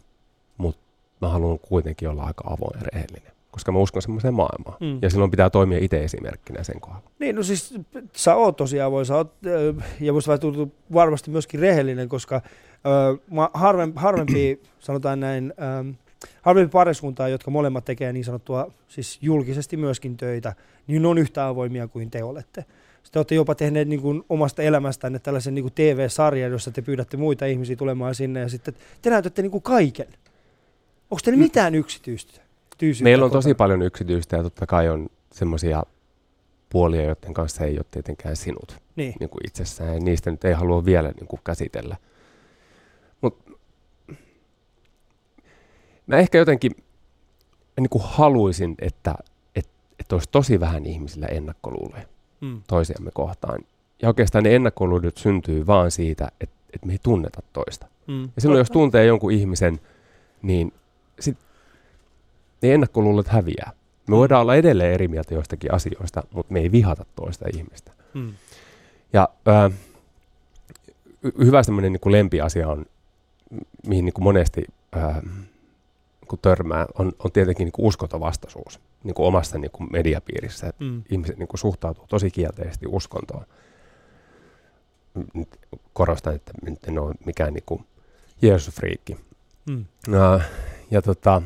[0.57, 0.81] Mutta
[1.21, 4.77] mä haluan kuitenkin olla aika avoin ja rehellinen, koska mä uskon semmoiseen maailmaan.
[4.81, 4.99] Mm.
[5.03, 7.11] Ja silloin pitää toimia itse esimerkkinä sen kohdalla.
[7.19, 7.75] Niin, no siis
[8.17, 9.33] sä oot tosiaan voi, sä oot,
[10.01, 15.95] ja musta tuntuu varmasti myöskin rehellinen, koska ö, mä harvem, harvempi, sanotaan näin, ö,
[16.43, 20.55] harvempi pariskuntaa, jotka molemmat tekee niin sanottua, siis julkisesti myöskin töitä,
[20.87, 22.65] niin on yhtä avoimia kuin te olette.
[23.03, 27.17] Sitten olette jopa tehneet niin kuin omasta elämästänne tällaisen niin kuin TV-sarjan, jossa te pyydätte
[27.17, 30.07] muita ihmisiä tulemaan sinne ja sitten te näytätte niin kuin kaiken.
[31.11, 31.43] Onko teillä Mm.
[31.43, 32.41] mitään yksityistä?
[33.03, 33.43] Meillä on kotona?
[33.43, 35.83] tosi paljon yksityistä ja totta kai on semmoisia
[36.71, 39.15] puolia, joiden kanssa ei ole tietenkään sinut Niin.
[39.21, 41.97] niin kuin itsessään ja niistä nyt ei halua vielä niin kuin käsitellä.
[43.21, 43.53] Mutta
[46.13, 46.73] mä ehkä jotenkin
[47.81, 49.15] niin kuin haluaisin, että,
[49.57, 49.71] että,
[50.01, 52.03] että olisi tosi vähän ihmisillä ennakkoluuloja
[52.41, 52.63] Mm.
[52.67, 53.61] toisiamme kohtaan.
[54.03, 57.87] Ja oikeastaan ne ennakkoluulot syntyy vaan siitä, että, että me ei tunneta toista.
[58.07, 58.23] Mm.
[58.23, 59.81] Ja silloin jos tuntee jonkun ihmisen,
[60.43, 60.73] niin
[61.21, 61.39] sit
[62.63, 63.73] ne ennakkoluulot häviää.
[64.09, 67.93] Me voidaan olla edelleen eri mieltä joistakin asioista, mutta me ei vihata toista ihmistä.
[68.15, 68.33] Mm.
[69.13, 69.71] Ja ää,
[71.23, 72.87] y- hyvä semmoinen niin lempiasia on,
[73.87, 75.23] mihin niin kuin monesti ää,
[76.33, 80.73] kun törmää, on, on tietenkin niin kuin uskontovastaisuus niin kuin omassa niin kuin mediapiirissä.
[80.79, 81.03] Mm.
[81.11, 83.45] Ihmiset niin kuin suhtautuu tosi kielteisesti uskontoon.
[85.35, 85.49] Nyt
[85.93, 87.85] korostan, että nyt en ole mikään niin kuin
[88.43, 89.17] Jeesus-friikki.
[89.71, 89.85] Mm.
[90.13, 90.41] Ja,
[90.91, 91.43] ja tota,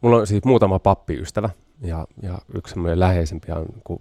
[0.00, 3.98] mulla on siis muutama pappiystävä ja, ja yksi semmoinen läheisempi on niin kuin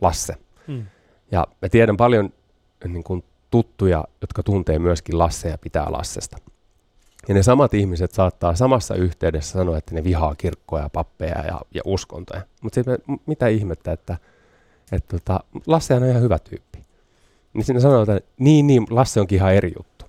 [0.00, 0.34] Lasse.
[0.66, 0.86] Mm.
[1.30, 2.32] Ja mä tiedän paljon
[2.88, 6.36] niin kuin tuttuja, jotka tuntee myöskin Lasse ja pitää Lassesta.
[7.28, 11.60] Ja ne samat ihmiset saattaa samassa yhteydessä sanoa, että ne vihaa kirkkoja, ja pappeja ja,
[11.74, 12.42] ja uskontoja.
[12.62, 14.16] Mutta sitten mitä ihmettä, että,
[14.92, 16.78] että tota, Lasse on ihan hyvä tyyppi.
[17.54, 20.04] Niin sinne sanotaan, että niin, niin, Lasse onkin ihan eri juttu.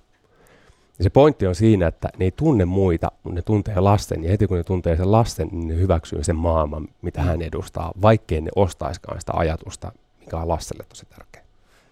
[0.98, 4.24] Ja se pointti on siinä, että ne ei tunne muita, mutta ne tuntee lasten.
[4.24, 7.92] Ja heti kun ne tuntee sen lasten, niin ne hyväksyy sen maailman, mitä hän edustaa,
[8.02, 11.42] vaikkei ne ostaiskaan sitä ajatusta, mikä on Lasselle tosi tärkeä.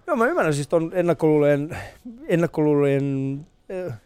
[0.07, 1.77] Joo, mä ymmärrän siis ton ennakkoluulojen,
[2.29, 3.47] ennakkoluulojen
[3.87, 4.01] äh,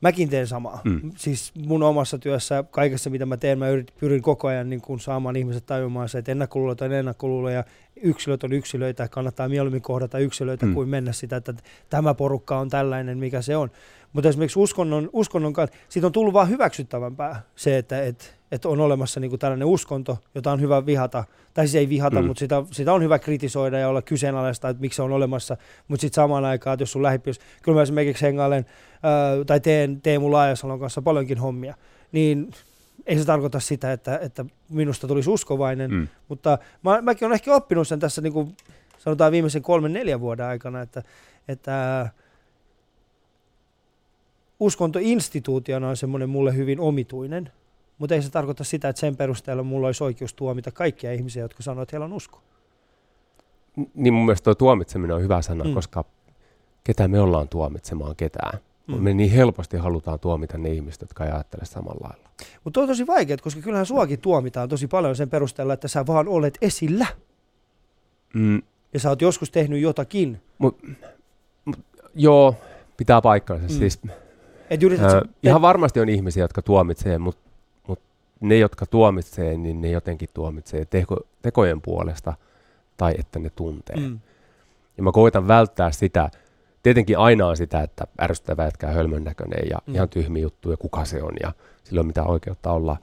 [0.00, 0.80] mäkin teen samaa.
[0.84, 1.12] Mm.
[1.16, 5.00] Siis mun omassa työssä, kaikessa mitä mä teen, mä yrit, pyrin koko ajan niin kun
[5.00, 7.64] saamaan ihmiset tajumaan se, että ennakkoluulot on ennakkoluuloja,
[8.02, 10.74] yksilöt on yksilöitä, kannattaa mieluummin kohdata yksilöitä Mm.
[10.74, 11.54] kuin mennä sitä, että
[11.90, 13.70] tämä porukka on tällainen, mikä se on.
[14.12, 18.80] Mutta esimerkiksi uskonnon, uskonnon kanssa, siitä on tullut vaan hyväksyttävämpää se, että et, et on
[18.80, 22.26] olemassa niinku tällainen uskonto, jota on hyvä vihata, tai siis ei vihata, Mm.
[22.26, 25.56] mutta sitä, sitä on hyvä kritisoida ja olla kyseenalaista, että miksi se on olemassa,
[25.88, 28.66] mutta sitten samaan aikaan, että jos sun lähipiirissä, kyllä mä esimerkiksi hengailen,
[29.02, 31.74] ää, tai teen Teemu Laajasalon kanssa paljonkin hommia,
[32.12, 32.50] niin
[33.06, 36.08] ei se tarkoita sitä, että, että minusta tulisi uskovainen, Mm.
[36.28, 38.56] mutta mä, mäkin olen ehkä oppinut sen tässä niin kuin
[38.98, 41.02] sanotaan viimeisen kolmen, neljän vuoden aikana, että,
[41.48, 42.08] että
[44.60, 47.50] uskonto instituutiona on semmoinen mulle hyvin omituinen,
[47.98, 51.62] mutta ei se tarkoita sitä, että sen perusteella mulla olisi oikeus tuomita kaikkia ihmisiä, jotka
[51.62, 52.40] sanoo, että heillä on usko.
[53.94, 55.74] Niin mun mielestä tuo tuomitseminen on hyvä sana, mm.
[55.74, 56.04] Koska
[56.84, 58.58] ketä me ollaan tuomitsemaan ketään.
[58.86, 59.02] Mm.
[59.02, 62.28] Me niin helposti halutaan tuomita ne ihmiset, jotka ei ajattele samalla lailla.
[62.64, 66.28] Mutta on tosi vaikeaa, koska kyllähän suakin tuomitaan tosi paljon sen perusteella, että sä vaan
[66.28, 67.06] olet esillä
[68.34, 68.62] Mm.
[68.92, 70.40] ja sä oot joskus tehnyt jotakin.
[72.14, 72.54] Joo,
[72.96, 73.66] pitää paikkansa.
[73.66, 73.78] Mm.
[73.78, 74.00] Siis,
[74.70, 77.45] Et yrität, äh, ihan varmasti on ihmisiä, jotka tuomitsee, mutta mut
[78.40, 82.34] ne, jotka tuomitsee, niin ne jotenkin tuomitsee teko, tekojen puolesta
[82.96, 83.96] tai että ne tuntee.
[83.96, 84.18] Mm.
[84.96, 86.30] Ja mä koitan välttää sitä,
[86.82, 89.94] tietenkin aina on sitä, että ärsyttävä jätkä hölmön näköinen ja mm.
[89.94, 91.52] Ihan tyhmi juttu ja kuka se on ja
[91.84, 92.96] sillä on mitään oikeutta olla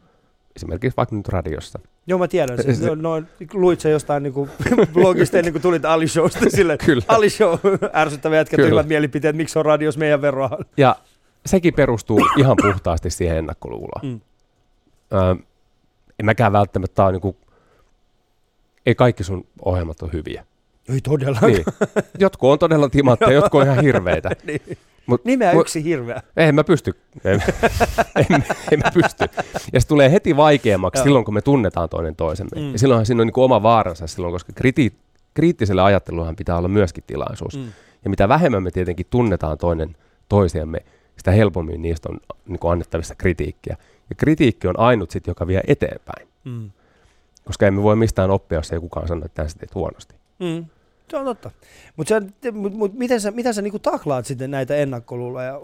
[0.55, 1.79] esimerkiksi vaikka nyt radiossa.
[2.07, 2.75] Joo, mä tiedän sen.
[2.77, 4.49] Se- No, no, luit sä jostain niinku
[4.93, 6.77] blogista ennen kuin tulit Ali Showsta sille.
[6.85, 7.03] Kyllä.
[7.07, 7.53] Ali Show,
[7.95, 10.57] ärsyttävä jätkä, tyhmät mielipiteet, miksi on radios meidän veroa.
[10.77, 10.95] Ja
[11.45, 14.01] sekin perustuu ihan puhtaasti siihen ennakkoluuloon.
[14.03, 14.19] Mm.
[15.13, 15.36] Öö,
[16.19, 17.38] en mäkään välttämättä ole niinku,
[18.86, 20.45] ei kaikki sun ohjelmat ole hyviä.
[20.89, 21.39] Ei todella.
[21.47, 21.65] Niin.
[22.19, 24.30] Jotkut on todella timantteja, jotkut on ihan hirveitä.
[24.47, 24.62] niin.
[25.06, 26.21] Mut, Nimeä mut- yksi hirveä.
[26.38, 26.93] en mä pysty.
[27.23, 27.43] En,
[28.30, 29.26] en, en mä pysty.
[29.73, 31.04] Ja se tulee heti vaikeammaksi Joo.
[31.04, 32.62] silloin, kun me tunnetaan toinen toisemme.
[32.62, 32.71] Mm.
[32.71, 34.93] Ja silloinhan siinä on niinku oma vaaransa silloin, koska kriti,
[35.34, 37.58] kriittiselle ajatteluhan pitää olla myöskin tilaisuus.
[37.58, 37.67] Mm.
[38.04, 39.95] Ja mitä vähemmän me tietenkin tunnetaan toinen
[40.30, 40.86] toisiamme,
[41.17, 43.78] sitä helpommin niistä on niin kuin annettavissa kritiikkiä.
[44.10, 46.28] Ja kritiikki on ainut sit, joka vie eteenpäin.
[46.43, 46.71] Mm.
[47.45, 50.15] Koska emme voi mistään oppia, jos ei kukaan sano, että sä teet huonosti.
[50.39, 50.65] Mm.
[51.10, 51.52] Se on totta.
[51.95, 52.21] Mutta
[52.52, 55.60] mut, mut, miten sä, miten sä niinku taklaat sitten näitä ennakkoluuloja?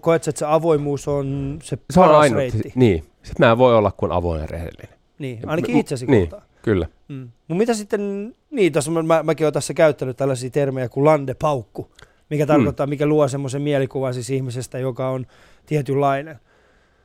[0.00, 2.36] Koet että se avoimuus on se, Se on ainut.
[2.36, 2.72] reitti?
[2.74, 3.04] Niin.
[3.22, 4.88] Sitten mä en voi olla kuin avoin ja rehellinen.
[5.18, 6.20] Niin, ainakin itsesi niin.
[6.20, 6.42] kohtaan.
[6.62, 6.86] Kyllä.
[7.08, 7.28] Mm.
[7.48, 11.90] Mut mitä sitten, niin tässä mä, mä, mäkin olen tässä käyttänyt tällaisia termejä kuin landepaukku,
[12.32, 15.26] mikä tarkoittaa, mikä luo semmoisen mielikuvan siis ihmisestä, joka on
[15.66, 16.38] tietynlainen.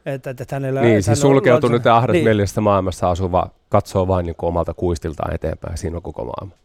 [0.05, 2.13] Että, että hänellä, Niin, että siis hän on- sulkeutunut ja niin.
[2.13, 2.25] niin.
[3.69, 5.77] katsoo vain niin kuin omalta kuistiltaan eteenpäin.
[5.77, 6.55] Siinä on koko maailma.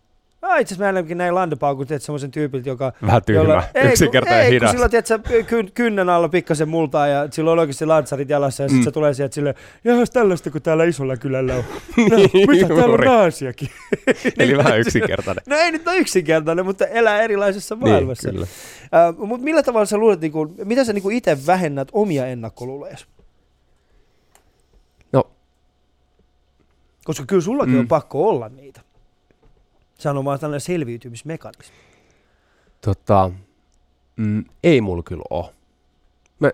[0.53, 2.93] No itse asiassa mä näin Landepaukun, teet semmoisen tyypiltä, joka...
[3.07, 4.67] Vähän tyhmä, jolla- ei, kun- yksinkertainen ei, hidas.
[4.67, 8.62] kun silloin, tiedät, sä, ky, kynnän alla pikkasen multaa ja silloin on oikeasti lansarit jalassa
[8.62, 8.85] ja sitten Mm.
[8.85, 11.65] se tulee sieltä silleen, jahas tällaista kuin täällä isolla kylällä on.
[12.11, 13.69] No, Niin, mitä täällä on naasiakin?
[14.38, 15.43] Eli vähän yksinkertainen.
[15.47, 18.29] No ei nyt ole yksinkertainen, mutta elää erilaisessa maailmassa.
[18.29, 18.47] Niin, kyllä.
[19.09, 22.27] Äh, mutta millä tavalla sä luulet, niin kuin, miten sä niin kuin itse vähennät omia
[22.27, 22.97] ennakkoluuloja?
[25.12, 25.25] No.
[27.05, 27.81] Koska kyllä sullakin mm.
[27.81, 28.71] on pakko olla niitä.
[30.03, 31.77] Sehän on vaan tällainen selviytymismekanismi.
[32.81, 33.31] Tota,
[34.17, 35.55] mm, ei mulla kyllä ole.
[36.38, 36.51] Mä,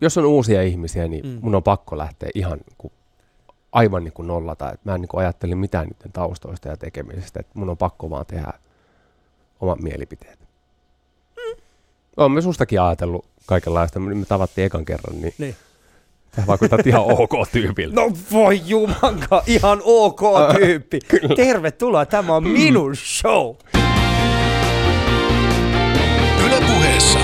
[0.00, 1.38] jos on uusia ihmisiä, niin Mm.
[1.42, 2.92] mun on pakko lähteä ihan niin kuin,
[3.72, 4.72] aivan niin kuin nollata.
[4.72, 7.40] Et mä en niin kuin ajattele mitään niiden taustoista ja tekemisestä.
[7.40, 8.52] Et mun on pakko vaan tehdä
[9.60, 10.38] omat mielipiteet.
[11.36, 11.62] Mm.
[12.16, 14.00] Olen me sustakin ajatellut kaikenlaista.
[14.00, 15.56] Me tavattiin ekan kerran, niin, Niin.
[16.36, 18.00] Sä vaikutat ihan ok tyypiltä.
[18.00, 20.20] No voi jumanka, ihan ok
[20.58, 20.98] tyyppi.
[21.36, 23.54] Tervetuloa, tämä on minun show.
[26.46, 27.18] Yle puheessa.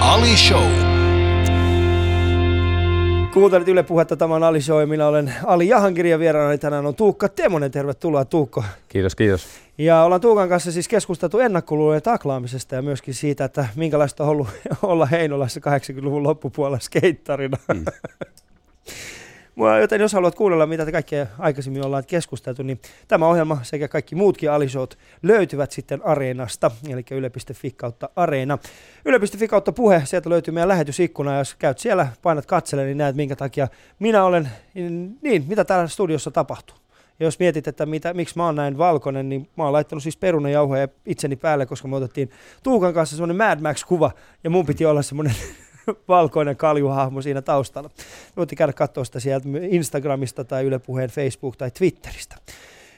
[0.00, 0.89] Ali Show.
[3.32, 6.86] Kuuntelit Yle Puhetta, tämä on Ali Show ja minä olen Ali Jahankiri ja vieraanani tänään
[6.86, 7.70] on Tuukka Temonen.
[7.70, 8.64] Tervetuloa Tuukko.
[8.88, 9.46] Kiitos, kiitos.
[9.78, 14.48] Ja ollaan Tuukan kanssa siis keskusteltu ennakkoluulojen taklaamisesta ja myöskin siitä, että minkälaista on ollut
[14.82, 17.56] olla Heinolassa 80-luvun loppupuolella skeittarina.
[17.74, 17.84] Mm.
[19.80, 24.14] Joten jos haluat kuunnella, mitä te kaikkea aikaisemmin ollaan keskusteltu, niin tämä ohjelma sekä kaikki
[24.14, 28.58] muutkin alishout löytyvät sitten Areenasta, eli yle.fi kautta Areena.
[29.04, 33.36] Yle.fi kautta puhe, sieltä löytyy meidän lähetysikkuna, jos käyt siellä, painat katsele, niin näet minkä
[33.36, 33.68] takia
[33.98, 34.48] minä olen,
[35.22, 36.76] niin, mitä täällä studiossa tapahtuu.
[37.20, 40.16] Ja jos mietit, että mitä, miksi mä oon näin valkoinen, niin mä oon laittanut siis
[40.16, 42.30] perunajauhoja itseni päälle, koska me otettiin
[42.62, 44.10] Tuukan kanssa semmoinen Mad Max-kuva,
[44.44, 45.34] ja mun piti olla semmoinen
[46.08, 47.90] valkoinen kaljuhahmo siinä taustalla.
[48.36, 52.36] Voitte käydä katsoa sitä sieltä Instagramista tai Yle Puheen Facebook tai Twitteristä.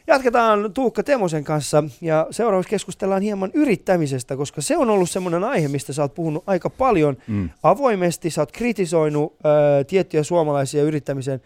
[0.06, 5.68] Jatketaan Tuukka Temosen kanssa ja seuraavaksi keskustellaan hieman yrittämisestä, koska se on ollut semmoinen aihe,
[5.68, 7.50] mistä sä oot puhunut aika paljon Mm.
[7.62, 8.30] avoimesti.
[8.30, 9.32] Sä oot kritisoinut
[9.80, 11.40] ö, tiettyjä suomalaisia yrittämisen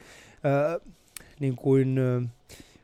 [0.74, 0.80] ö,
[1.40, 2.22] niin kuin, ö,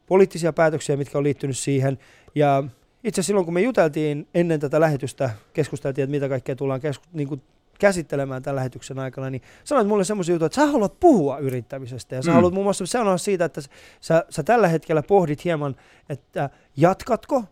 [0.07, 1.99] poliittisia päätöksiä, mitkä on liittynyt siihen.
[2.35, 2.65] Ja
[3.05, 7.29] itse silloin, kun me juteltiin ennen tätä lähetystä, keskusteltiin, että mitä kaikkea tullaan kesku- niin
[7.29, 7.43] kuin
[7.83, 12.15] käsittelemään tämän lähetyksen aikana, niin sanoit mulle semmoisia juttuja, että sä haluat puhua yrittämisestä.
[12.17, 12.35] Ja sä Mm.
[12.35, 13.61] haluat muun muassa sanoa siitä, että
[14.01, 15.77] sä, sä tällä hetkellä pohdit hieman,
[16.09, 17.45] että jatkatko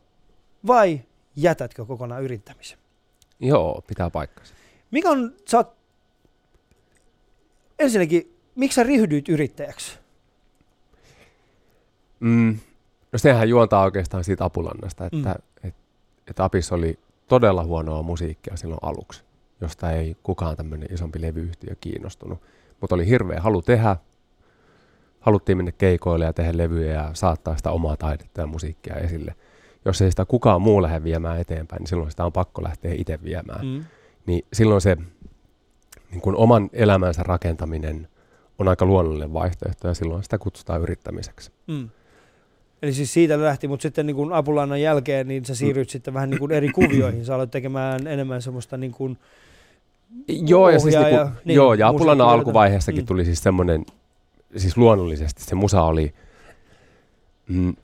[0.66, 1.01] vai
[1.37, 2.79] jätätkö kokonaan yrittämisen.
[3.40, 4.55] Joo, pitää paikkansa.
[4.90, 5.73] Mikä on, sä oot,
[7.79, 9.99] ensinnäkin, miksi sä ryhdyit yrittäjäksi?
[12.21, 12.59] Mm.
[13.12, 15.25] No sehän juontaa oikeastaan siitä Apulannasta, että, Mm.
[15.25, 15.69] mm.
[15.69, 15.75] et,
[16.31, 19.23] et Apis oli todella huonoa musiikkia silloin aluksi,
[19.61, 22.42] josta ei kukaan tämmöinen isompi levyyhtiö kiinnostunut.
[22.81, 23.96] Mutta oli hirveä halu tehdä.
[25.20, 29.35] Haluttiin mennä keikoille ja tehdä levyjä ja saattaa sitä omaa taidetta ja musiikkia esille.
[29.85, 33.18] Jos ei sitä kukaan muu lähde viemään eteenpäin, niin silloin sitä on pakko lähteä itse
[33.25, 33.66] viemään.
[33.66, 33.85] Mm.
[34.27, 34.96] Niin silloin se
[36.11, 38.09] niin kun oman elämänsä rakentaminen
[38.59, 41.53] on aika luonnollinen vaihtoehto ja silloin sitä kutsutaan yrittämiseksi.
[41.66, 41.88] Mm.
[42.83, 45.90] Eli siis siitä lähti, mutta sitten niin kuin Apulannan jälkeen niin sä siirryit Mm.
[45.90, 47.25] sitten vähän niin kuin eri kuvioihin.
[47.25, 49.18] Sä aloit tekemään enemmän semmoista niin kuin,
[50.29, 52.29] Joo, ja, siis niinku, niin, joo, ja musiikkityötä.
[52.31, 53.07] alkuvaiheessakin Mm.
[53.07, 53.85] tuli siis semmoinen,
[54.57, 56.14] siis luonnollisesti se musa oli,
[57.49, 57.75] mm,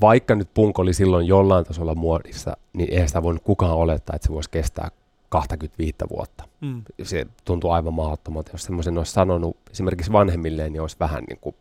[0.00, 4.26] vaikka nyt punk oli silloin jollain tasolla muodissa, niin eihän sitä voinut kukaan olettaa, että
[4.28, 4.88] se voisi kestää
[5.28, 6.44] 25 vuotta.
[6.60, 6.82] mm.
[7.02, 8.50] Se tuntuu aivan mahdottomalta.
[8.52, 11.54] Jos semmoisen olisi sanonut esimerkiksi vanhemmilleen, niin olisi vähän niin kuin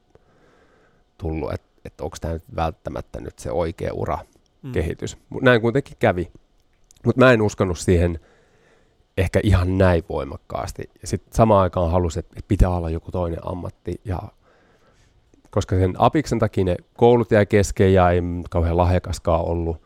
[1.18, 4.18] tullut, että, että onko tämä nyt välttämättä nyt se oikea ura
[4.64, 4.72] Mm.
[4.72, 5.18] kehitys.
[5.30, 6.32] Mut näin kuitenkin kävi.
[7.06, 8.20] Mutta mä en uskonut siihen
[9.18, 10.90] ehkä ihan näin voimakkaasti.
[11.02, 14.02] Ja sitten samaan aikaan halusin, että pitää olla joku toinen ammatti.
[14.06, 14.20] Ja
[15.50, 19.82] koska sen apiksen takia ne koulut jäi kesken ja ei kauhean lahjakaskaan ollut,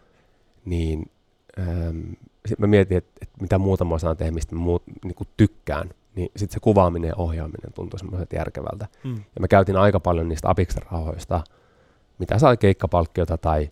[0.65, 1.12] niin
[1.60, 2.00] ähm,
[2.46, 5.89] sit mä mietin, että, että mitä muuta mä osaan tehdä, mistä mä muut, niin tykkään.
[6.15, 8.88] Niin sitten se kuvaaminen ja ohjaaminen tuntui semmoiselta järkevältä.
[9.04, 9.15] Mm.
[9.15, 11.44] Ja mä käytin aika paljon niistä apiksen rahoista,
[12.20, 13.72] mitä sai keikkapalkkiota tai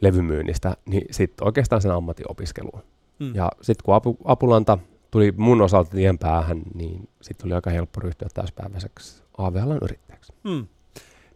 [0.00, 2.82] levymyynnistä, niin sitten oikeastaan sen ammatin opiskeluun.
[3.18, 3.34] Mm.
[3.34, 4.78] Ja sitten kun apu, Apulanta
[5.10, 10.32] tuli mun osalta tien päähän, niin sitten oli aika helppo ryhtyä täyspäiväiseksi AV-alan yrittäjäksi.
[10.44, 10.66] Mm.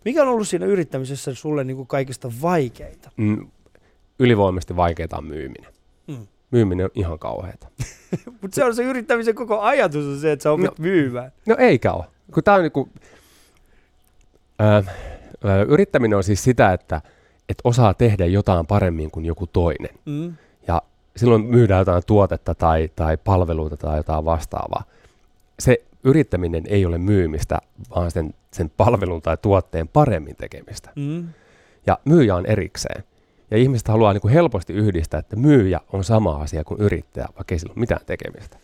[0.05, 3.11] Mikä on ollut siinä yrittämisessä sulle niin kuin kaikista vaikeinta?
[3.17, 3.47] Mm,
[4.19, 5.73] ylivoimaisesti vaikeaa on myyminen.
[6.07, 6.27] Mm.
[6.51, 7.69] Myyminen on ihan kauheata.
[8.43, 10.73] Mutta se on se yrittämisen koko ajatus on se, että sä opit No.
[10.79, 11.33] myymään.
[11.47, 12.05] No eikä ole.
[12.35, 12.89] Kun tää on niinku,
[14.59, 14.83] ää,
[15.69, 17.01] yrittäminen on siis sitä, että
[17.49, 19.91] et osaa tehdä jotain paremmin kuin joku toinen.
[20.07, 20.35] Mm.
[21.17, 24.85] Silloin myydään jotain tuotetta tai, tai palveluita tai jotain vastaavaa.
[25.59, 27.59] Se yrittäminen ei ole myymistä,
[27.97, 30.91] vaan sen, sen palvelun tai tuotteen paremmin tekemistä.
[30.97, 31.29] Mm.
[31.87, 33.05] Ja myyjä on erikseen.
[33.51, 37.55] Ja ihmiset haluaa niin kuin helposti yhdistää, että myyjä on sama asia kuin yrittäjä, vaikka
[37.55, 38.57] ei sillä ole mitään tekemistä.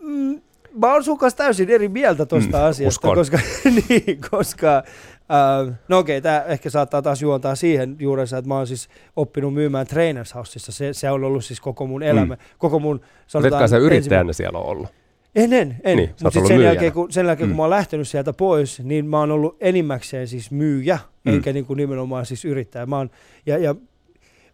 [0.00, 0.40] Mm,
[0.74, 3.14] mä oon sun kanssa täysin eri mieltä tuosta Mm, asiasta, uskon.
[3.14, 3.38] koska,
[3.88, 4.82] niin, koska
[5.30, 9.54] äh, no okei, tämä ehkä saattaa taas juontaa siihen juurensa, että mä oon siis oppinut
[9.54, 10.72] myymään Trainers Houseissa.
[10.72, 12.40] Se, se on ollut siis koko mun elämä, mm.
[12.58, 13.00] koko mun
[13.44, 14.88] Etkä sä ensimmä- yrittäjänä siellä on ollut.
[15.34, 15.96] En, en, en.
[15.96, 17.50] Niin, sä Mutta sen jälkeen, kun, sen jälkeen, Mm.
[17.50, 21.32] kun mä oon lähtenyt sieltä pois, niin mä oon ollut enimmäkseen siis myyjä, Mm.
[21.34, 22.86] eikä niin kuin nimenomaan siis yrittäjä.
[22.86, 23.10] Mä oon,
[23.46, 23.74] ja, ja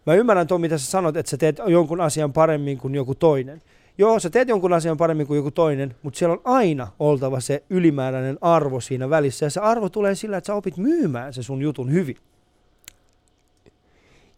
[0.05, 3.61] mä ymmärrän tuon, mitä sä sanot, että sä teet jonkun asian paremmin kuin joku toinen.
[3.97, 7.63] Joo, sä teet jonkun asian paremmin kuin joku toinen, mutta siellä on aina oltava se
[7.69, 9.45] ylimääräinen arvo siinä välissä.
[9.45, 12.17] Ja se arvo tulee sillä, että sä opit myymään se sun jutun hyvin.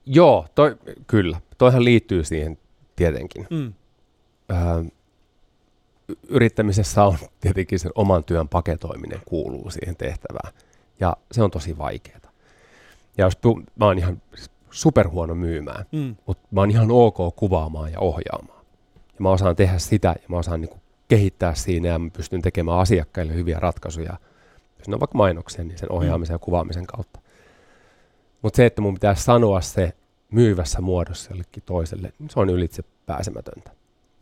[0.05, 0.75] Joo, toi,
[1.07, 1.41] kyllä.
[1.57, 2.57] Toihan liittyy siihen
[2.95, 3.47] tietenkin.
[3.49, 3.73] Mm.
[4.51, 4.83] Öö,
[6.29, 10.53] yrittämisessä on tietenkin sen oman työn paketoiminen kuuluu siihen tehtävään.
[10.99, 12.19] Ja se on tosi vaikeaa.
[13.17, 13.37] Ja jos
[13.75, 14.21] mä oon ihan
[14.71, 16.15] superhuono myymään, Mm.
[16.27, 18.56] mutta mä oon ihan ok kuvaamaan ja ohjaamaan.
[19.19, 20.77] Ja mä osaan tehdä sitä ja mä osaan niinku
[21.07, 24.13] kehittää siinä ja mä pystyn tekemään asiakkaille hyviä ratkaisuja.
[24.79, 27.19] Jos ne on vaikka mainoksia, niin sen ohjaamisen ja kuvaamisen kautta.
[28.41, 29.93] Mutta se, että mun pitää sanoa se
[30.31, 33.71] myyvässä muodossa jollekin toiselle, niin se on ylitse pääsemätöntä.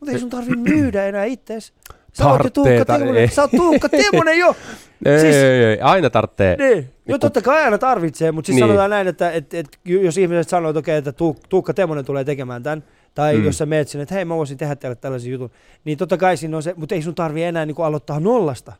[0.00, 1.72] Mutta ei sun tarvi myydä enää ittees.
[2.12, 3.16] Sä oot Tuukka Timonen.
[3.16, 3.28] ei.
[3.28, 4.56] Sä oot Tuukka Timonen jo.
[5.06, 6.56] Ei, Siis- ei, ei, aina tarvitsee.
[6.56, 6.76] Niin.
[6.84, 8.62] No Niin totta kai aina tarvitsee, mutta siis Niin.
[8.64, 12.24] sanotaan näin, että et, et, jos ihmiset sanoo, että okei, että Tuuk- Tuukka Temonen tulee
[12.24, 12.84] tekemään tämän,
[13.16, 13.44] tai Mm.
[13.44, 15.50] jos sä meet sinne, että hei mä voisin tehdä teille tällaisen jutun,
[15.84, 18.72] niin totta kai siinä on se, mutta ei sun tarvi enää niin aloittaa nollasta.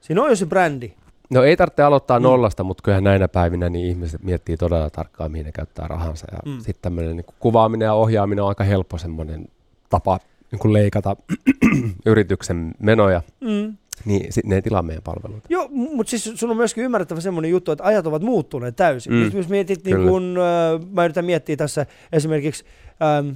[0.00, 0.92] Siinä on jo se brändi.
[1.30, 2.22] No ei tarvitse aloittaa Mm.
[2.22, 6.26] nollasta, mutta kyllähän näinä päivinä niin ihmiset miettii todella tarkkaan, mihin ne käyttää rahansa.
[6.32, 6.56] Ja Mm.
[6.58, 9.48] sitten tämmöinen niin kuvaaminen ja ohjaaminen on aika helppo semmoinen
[9.90, 10.18] tapa
[10.52, 11.16] niin kuin leikata
[12.06, 13.76] yrityksen menoja, Mm.
[14.04, 15.46] niin sitten ne ei tilaa meidän palveluita.
[15.48, 19.12] Joo, mutta siis sun on myöskin ymmärrettävä semmoinen juttu, että ajat ovat muuttuneet täysin.
[19.12, 19.30] Mm.
[19.36, 22.64] Jos mietit, niin kun, äh, mä yritän miettiä tässä esimerkiksi,
[23.02, 23.28] ähm,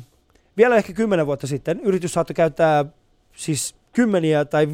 [0.60, 2.84] vielä ehkä kymmenen vuotta sitten yritys saattoi käyttää
[3.36, 4.68] siis kymmeniä tai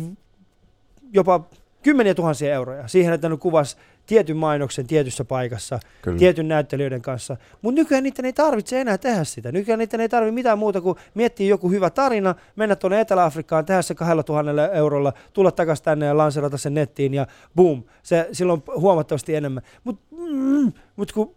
[1.13, 1.49] jopa
[1.83, 6.19] kymmeniä tuhansia euroja siihen, että ne kuvas tietyn mainoksen tietyssä paikassa, Kyllä.
[6.19, 7.37] tietyn näyttelijöiden kanssa.
[7.63, 9.53] Mutta nykyään niiden ei tarvitse enää tehdä sitä.
[9.53, 13.83] Nykyään niiden ei tarvitse mitään muuta kuin miettiä joku hyvä tarina, mennä tuonne Etelä-Afrikkaan, tehdä
[13.83, 17.83] se 2000 eurolla, tulla takaisin tänne ja lanserata sen nettiin ja boom.
[18.03, 19.63] Se, silloin huomattavasti enemmän.
[19.85, 21.35] Mutta mm, mut kun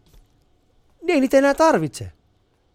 [1.03, 2.11] ne ei niitä enää tarvitse.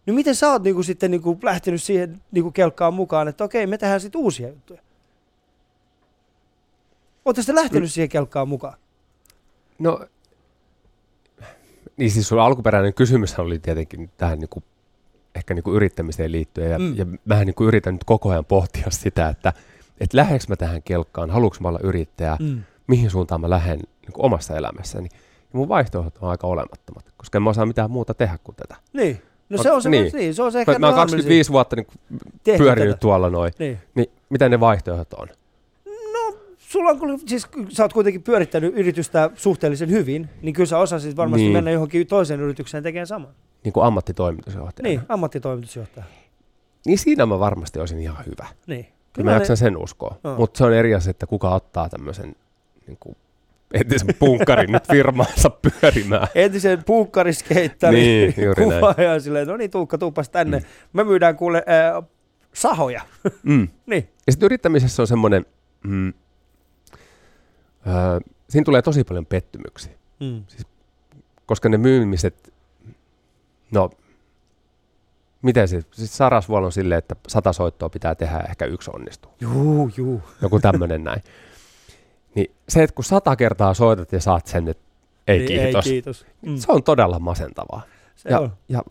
[0.06, 3.78] No miten sä oot niinku sitten niinku lähtenyt siihen niinku kelkkaan mukaan, että okei, me
[3.78, 4.80] tehdään sitten uusia juttuja?
[7.24, 8.74] Ootte sitten lähtenyt siihen kelkkaan mukaan?
[9.78, 10.06] No,
[11.96, 14.64] niin siis sun alkuperäinen kysymys oli tietenkin tähän niin kuin,
[15.34, 16.70] ehkä niin kuin yrittämiseen liittyen.
[16.70, 16.84] Ja, Mm.
[16.84, 16.96] mm.
[16.96, 19.52] ja mähän niin kuin yritän nyt koko ajan pohtia sitä, että
[20.00, 22.62] et lähdekö mä tähän kelkkaan, haluanko mä olla yrittäjä, Mm.
[22.86, 25.08] mihin suuntaan mä lähden niin kuin omassa elämässäni.
[25.52, 28.76] Ja mun vaihtoehdot on aika olemattomat, koska en mä osaa mitään muuta tehdä kuin tätä.
[28.92, 29.22] Niin.
[29.56, 30.10] No se on se, Niin.
[30.14, 30.34] niin.
[30.34, 31.86] se on se ehkä Mä, oon harmillisin 25 vuotta niin
[32.58, 33.00] pyörinyt tätä.
[33.00, 33.78] tuolla noin, Niin.
[33.94, 35.28] niin mitä ne vaihtoehdot on?
[36.58, 41.16] Sulla on, kyllä- siis sä oot kuitenkin pyörittänyt yritystä suhteellisen hyvin, niin kyllä sä osasit
[41.16, 41.52] varmasti Niin.
[41.52, 43.30] mennä johonkin toiseen yritykseen tekemään saman.
[43.64, 44.88] Niin kuin ammattitoimitusjohtajana.
[44.88, 46.06] Niin, ammattitoimitusjohtaja.
[46.86, 48.46] niin siinä mä varmasti olisin ihan hyvä.
[48.66, 48.86] Niin.
[49.12, 50.16] Kyllä mä jaksan sen uskoa.
[50.24, 50.36] Joo.
[50.36, 52.36] Mutta se on eri asia, että kuka ottaa tämmöisen
[52.86, 53.16] niin kuin,
[53.74, 56.28] entisen punkkarin nyt firmaansa pyörimään.
[56.34, 58.80] Entisen puukkariskeittari Niin, juuri näin.
[58.80, 60.58] kuvaaja silleen, no niin Tuukka, tuupas tänne.
[60.58, 60.64] Mm.
[60.92, 61.58] Me myydään kuule
[61.98, 62.08] äh,
[62.52, 63.00] sahoja.
[63.42, 63.68] Mm.
[63.86, 64.08] niin.
[64.26, 65.46] Ja sitten yrittämisessä on semmoinen,
[65.82, 66.14] mm, äh,
[68.48, 70.44] siinä tulee tosi paljon pettymyksiä, Mm.
[71.46, 72.52] koska ne myymiset,
[73.70, 73.90] no,
[75.42, 79.32] miten se, siis Sarasvuolo on silleen, että sata soittoa pitää tehdä ehkä yksi onnistuu.
[79.40, 80.22] Juu, juu.
[80.42, 81.22] Joku tämmöinen näin.
[82.34, 84.84] Niin se, että kun sata kertaa soitat ja saat sen, että
[85.28, 86.26] ei niin, kiitos, Ei kiitos.
[86.42, 86.56] Mm.
[86.56, 87.82] se on todella masentavaa.
[88.16, 88.52] Se ja, on.
[88.68, 88.82] ja,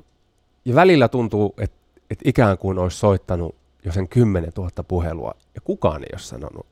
[0.65, 1.77] ja välillä tuntuu, että,
[2.09, 6.65] että ikään kuin olisi soittanut jo sen 10 000 puhelua ja kukaan ei ole sanonut,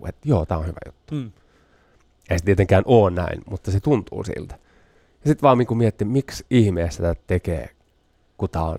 [0.00, 1.14] niin että joo, tämä on hyvä juttu.
[1.14, 1.30] Mm.
[2.30, 4.54] Ei se tietenkään ole näin, mutta se tuntuu siltä.
[5.24, 7.70] Ja sitten vaan niin miettii, miksi ihmeessä tätä tekee,
[8.36, 8.78] kun tää on,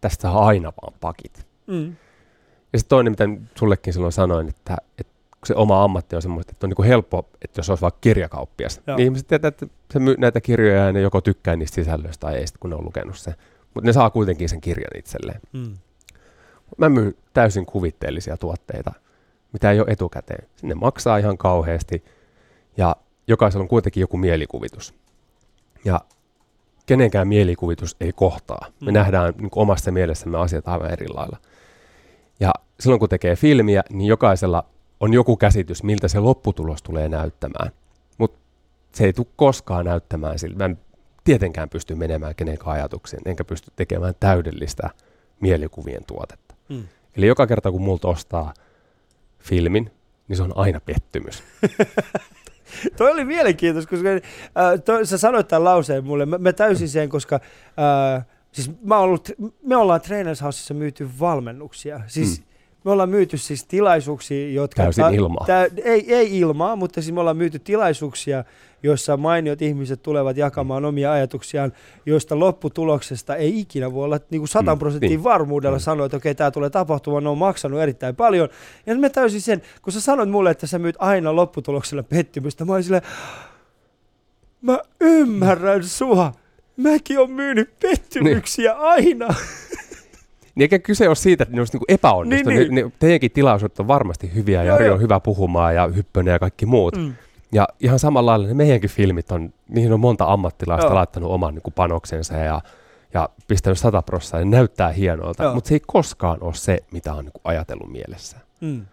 [0.00, 1.46] tästä saa aina vaan pakit.
[1.66, 1.96] Mm.
[2.72, 5.12] Ja sitten toinen, mitä sullekin silloin sanoin, että, että
[5.46, 8.80] kun se oma ammatti on semmoista, että on niin helppo, että jos olisi vaikka kirjakauppias,
[8.86, 8.96] Joo.
[8.96, 12.36] niin ihmiset tietää, että se myy näitä kirjoja ja ne joko tykkää niistä sisällöistä tai
[12.36, 13.34] ei, sit, kun ne on lukenut sen.
[13.74, 15.40] Mutta ne saa kuitenkin sen kirjan itselleen.
[15.52, 15.76] Mm.
[16.78, 18.92] Mä myyn täysin kuvitteellisia tuotteita,
[19.52, 20.48] mitä ei ole etukäteen.
[20.62, 22.04] Ne maksaa ihan kauheasti
[22.76, 22.96] ja
[23.28, 24.94] jokaisella on kuitenkin joku mielikuvitus.
[25.84, 26.00] Ja
[26.86, 28.66] kenenkään mielikuvitus ei kohtaa.
[28.80, 28.94] Me Mm.
[28.94, 31.36] nähdään niin kuin omassa mielessämme asiat aivan eri lailla.
[32.40, 34.64] Ja silloin kun tekee filmiä, niin jokaisella
[35.00, 37.70] on joku käsitys, miltä se lopputulos tulee näyttämään.
[38.18, 38.38] Mutta
[38.92, 40.58] se ei tule koskaan näyttämään siltä.
[40.58, 40.78] Mä en
[41.24, 44.90] tietenkään pysty menemään kenenkään ajatuksiin, enkä pysty tekemään täydellistä
[45.40, 46.54] mielikuvien tuotetta.
[46.68, 46.84] Mm.
[47.16, 48.54] Eli joka kerta kun multa ostaa
[49.38, 49.90] filmin,
[50.28, 51.42] niin se on aina pettymys.
[52.96, 56.26] Toi oli mielenkiintoista, koska äh, toi, sä sanoit tämän lauseen mulle.
[56.26, 57.40] Mä, mä täysin sen, koska
[58.16, 59.30] äh, siis mä ollut,
[59.62, 62.00] me ollaan Trainers Houseissa myyty valmennuksia.
[62.06, 62.45] Siis Mm.
[62.86, 64.82] Me ollaan myyty siis tilaisuuksia, jotka...
[64.82, 65.44] Täysin ilmaa.
[65.46, 68.44] Tä, ei, ei ilmaa, mutta siis me ollaan myyty tilaisuuksia,
[68.82, 71.72] joissa mainiot ihmiset tulevat jakamaan omia ajatuksiaan,
[72.06, 75.24] joista lopputuloksesta ei ikinä voi olla niin kuin 100 Mm, prosenttia niin.
[75.24, 75.80] varmuudella Mm.
[75.82, 78.48] sanoa, että okei, tämä tulee tapahtumaan, ne on maksanut erittäin paljon.
[78.86, 82.72] Ja mä täysin sen, kun sä sanoit mulle, että sä myyt aina lopputuloksella pettymystä, mä
[82.72, 83.02] olin silleen,
[84.62, 86.32] mä ymmärrän sua.
[86.76, 89.28] Mäkin on myynyt pettymyksiä aina.
[90.56, 92.58] Niin eikä kyse ole siitä, että ne olisi niinku epäonnistunut.
[92.58, 92.84] Niin, Niin, niin.
[92.84, 92.94] niin.
[92.98, 96.96] teidänkin tilaisuudet on varmasti hyviä ja Jari on hyvä puhumaan ja Hyppönen ja kaikki muut.
[96.96, 97.14] Mm.
[97.52, 100.94] Ja ihan samalla lailla ne meidänkin filmit on, niihin on monta ammattilaista Joo.
[100.94, 102.60] laittanut oman niin kuin panoksensa ja,
[103.14, 104.44] ja pistänyt sata prosenttia.
[104.44, 105.54] Ne näyttää hienolta, Joo.
[105.54, 108.36] mutta se ei koskaan ole se, mitä on niin kuin ajatellut mielessä.
[108.60, 108.86] Mm.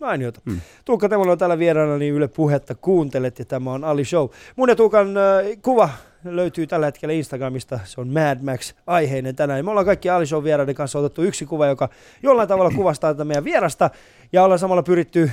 [0.00, 0.40] Mainiota.
[0.44, 0.52] Mm.
[0.52, 0.60] Mm.
[0.84, 4.28] Tuukka Temola on täällä vieraana, niin Yle Puhetta kuuntelet ja tämä on Ali Show.
[4.56, 5.88] Mun ja Tuukan äh, kuva
[6.30, 9.64] löytyy tällä hetkellä Instagramista, se on Mad Max aiheinen tänään.
[9.64, 11.88] Me ollaan kaikki Ali Show vieraiden kanssa otettu yksi kuva, joka
[12.22, 13.90] jollain tavalla kuvastaa tätä meidän vierasta
[14.32, 15.30] ja ollaan samalla pyritty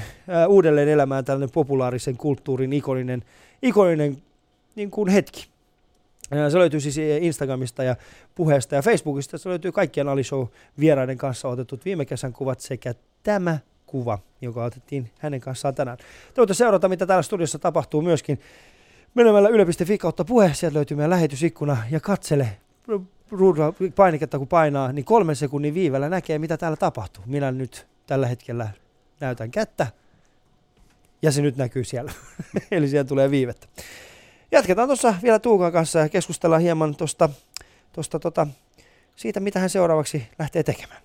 [0.47, 3.23] uudelleen elämään tällainen populaarisen kulttuurin ikoninen,
[3.61, 4.17] ikoninen
[4.75, 5.47] niin kuin hetki.
[6.49, 7.95] Se löytyy siis Instagramista ja
[8.35, 9.37] puheesta ja Facebookista.
[9.37, 10.47] Se löytyy kaikkien Ali Show
[10.79, 15.97] vieraiden kanssa otetut viime kesän kuvat sekä tämä kuva, joka otettiin hänen kanssaan tänään.
[15.97, 18.39] Te voitte seurata, mitä täällä studiossa tapahtuu myöskin
[19.13, 20.51] menemällä yle.fi kautta puhe.
[20.53, 22.57] Sieltä löytyy meidän lähetysikkuna ja katsele
[23.31, 27.23] ruudulla painiketta kun painaa, niin kolmen sekunnin viivellä näkee, mitä täällä tapahtuu.
[27.27, 28.69] Minä nyt tällä hetkellä
[29.19, 29.87] näytän kättä
[31.21, 32.11] ja se nyt näkyy siellä.
[32.71, 33.67] Eli siellä tulee viivettä.
[34.51, 37.29] Jatketaan tuossa vielä Tuukan kanssa ja keskustellaan hieman tuosta,
[37.93, 38.47] tosta, tota,
[39.15, 41.01] siitä, mitä hän seuraavaksi lähtee tekemään.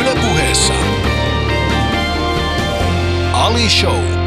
[0.00, 0.74] Yle puheessa.
[3.32, 4.19] Ali Show.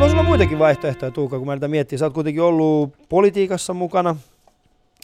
[0.00, 1.98] Mutta on sulla muitakin vaihtoehtoja, Tuukka, kun mä näitä miettii.
[1.98, 4.16] Sä oot kuitenkin ollut politiikassa mukana.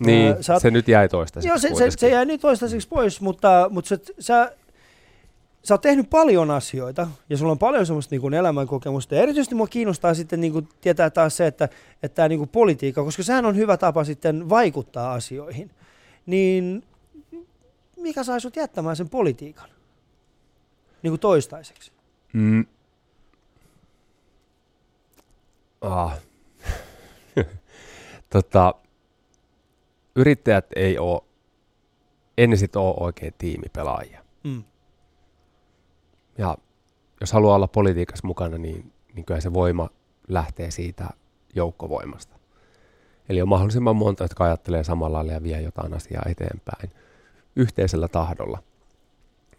[0.00, 3.20] Niin, sä oot- se nyt jäi toistaiseksi Joo, se, se, se jäi nyt toistaiseksi pois,
[3.20, 4.52] mutta, mutta sä, sä,
[5.64, 9.14] sä oot tehnyt paljon asioita ja sulla on paljon semmoista niin elämänkokemusta.
[9.14, 11.68] Ja erityisesti mua kiinnostaa sitten niin kuin tietää taas se, että,
[12.02, 15.70] että tämä niin politiikka, koska sehän on hyvä tapa sitten vaikuttaa asioihin.
[16.26, 16.82] Niin
[17.96, 19.68] mikä sai sut jättämään sen politiikan
[21.02, 21.92] niin kuin toistaiseksi?
[22.32, 22.66] Mm.
[25.80, 26.18] Ah.
[28.30, 28.74] tota,
[30.16, 31.22] yrittäjät ei ole,
[32.38, 34.24] ennen sit ole oikein tiimipelaajia.
[34.44, 34.64] Mm.
[36.38, 36.58] Ja
[37.20, 39.88] jos haluaa olla politiikassa mukana, niin, niin kyllä se voima
[40.28, 41.08] lähtee siitä
[41.54, 42.36] joukkovoimasta.
[43.28, 46.90] Eli on mahdollisimman monta, jotka ajattelee samalla lailla ja vie jotain asiaa eteenpäin
[47.56, 48.62] yhteisellä tahdolla.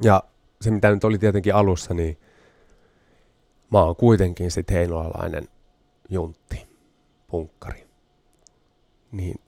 [0.04, 0.24] Ja
[0.62, 2.18] se, mitä nyt oli tietenkin alussa, niin
[3.72, 5.48] mä oon kuitenkin sit heinolalainen
[6.10, 6.68] juntti,
[7.28, 7.88] punkkari.
[9.12, 9.40] Niin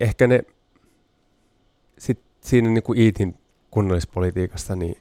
[0.00, 0.42] ehkä ne
[1.98, 3.34] sit siinä niin kuin Iitin
[3.70, 4.96] kunnallispolitiikassa, niin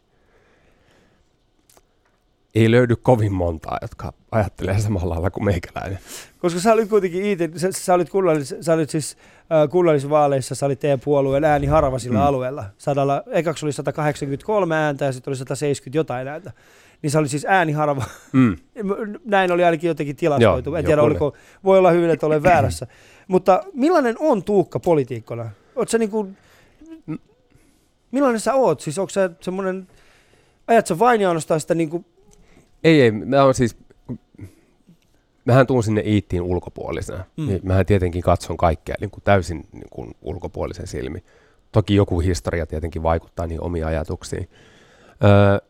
[2.56, 6.00] ei löydy kovin montaa, jotka ajattelee samalla lailla kuin meikäläinen.
[6.40, 10.66] Koska sä olit kuitenkin itse, sä, sä olit, kunnallis, sä olit siis äh, kunnallisvaaleissa, sä
[10.66, 12.22] olit teidän puolueen ääni harva sillä Mm.
[12.22, 12.28] mm.
[12.28, 12.66] alueella.
[12.78, 16.52] Sadalla, ekaksi oli 183 ääntä ja sitten oli 170 jotain ääntä.
[17.04, 18.04] Niin se oli siis ääni harva.
[18.34, 18.56] Mm.
[19.26, 20.70] Näin oli ainakin jotenkin tilastoitu.
[20.70, 21.22] Joo, en tiedä, jokunen.
[21.22, 22.88] oliko, voi olla hyvin, että olen väärässä.
[23.28, 25.50] Mutta millainen on Tuukka poliitikkona?
[25.76, 26.30] Oot sä niinku,
[28.12, 28.80] millainen sä oot?
[28.82, 29.88] Siis onko sä semmoinen,
[30.68, 32.06] ajat sä vain ja ainoastaan sitä niinku,
[32.84, 33.12] Ei, ei.
[33.12, 33.78] Mä on siis,
[35.46, 37.26] mähän tuun sinne Iittiin ulkopuolisena.
[37.38, 37.48] Mm.
[37.48, 41.24] Niin mähän tietenkin katson kaikkea niin kuin täysin niin kuin ulkopuolisen silmi.
[41.72, 44.50] Toki joku historia tietenkin vaikuttaa niin omiin ajatuksiin.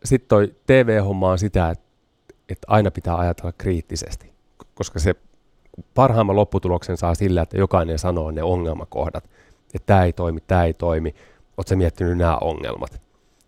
[0.04, 4.34] Sitten toi TV-homma on sitä, että, aina pitää ajatella kriittisesti,
[4.76, 5.16] koska se
[5.94, 9.30] parhaimman lopputuloksen saa sillä, että jokainen sanoo ne ongelmakohdat,
[9.74, 11.16] että tämä ei toimi, tämä ei toimi.
[11.58, 13.02] Oletko miettinyt nämä ongelmat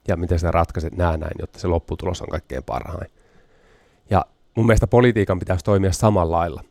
[0.07, 3.11] ja miten sä ratkaiset nämä näin, jotta se lopputulos on kaikkein parhain.
[4.09, 4.25] Ja
[4.55, 6.63] mun mielestä politiikan pitäisi toimia samalla lailla.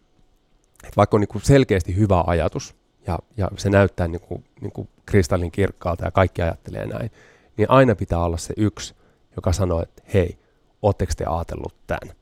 [0.85, 2.75] Et vaikka on niin kuin selkeästi hyvä ajatus
[3.07, 7.11] ja, ja se näyttää niin kuin, niin kuin kristallin kirkkaalta ja kaikki ajattelee näin,
[7.57, 8.95] niin aina pitää olla se yksi,
[9.37, 10.39] joka sanoo, että hei,
[10.83, 12.15] ootteko te ajatellut tämän?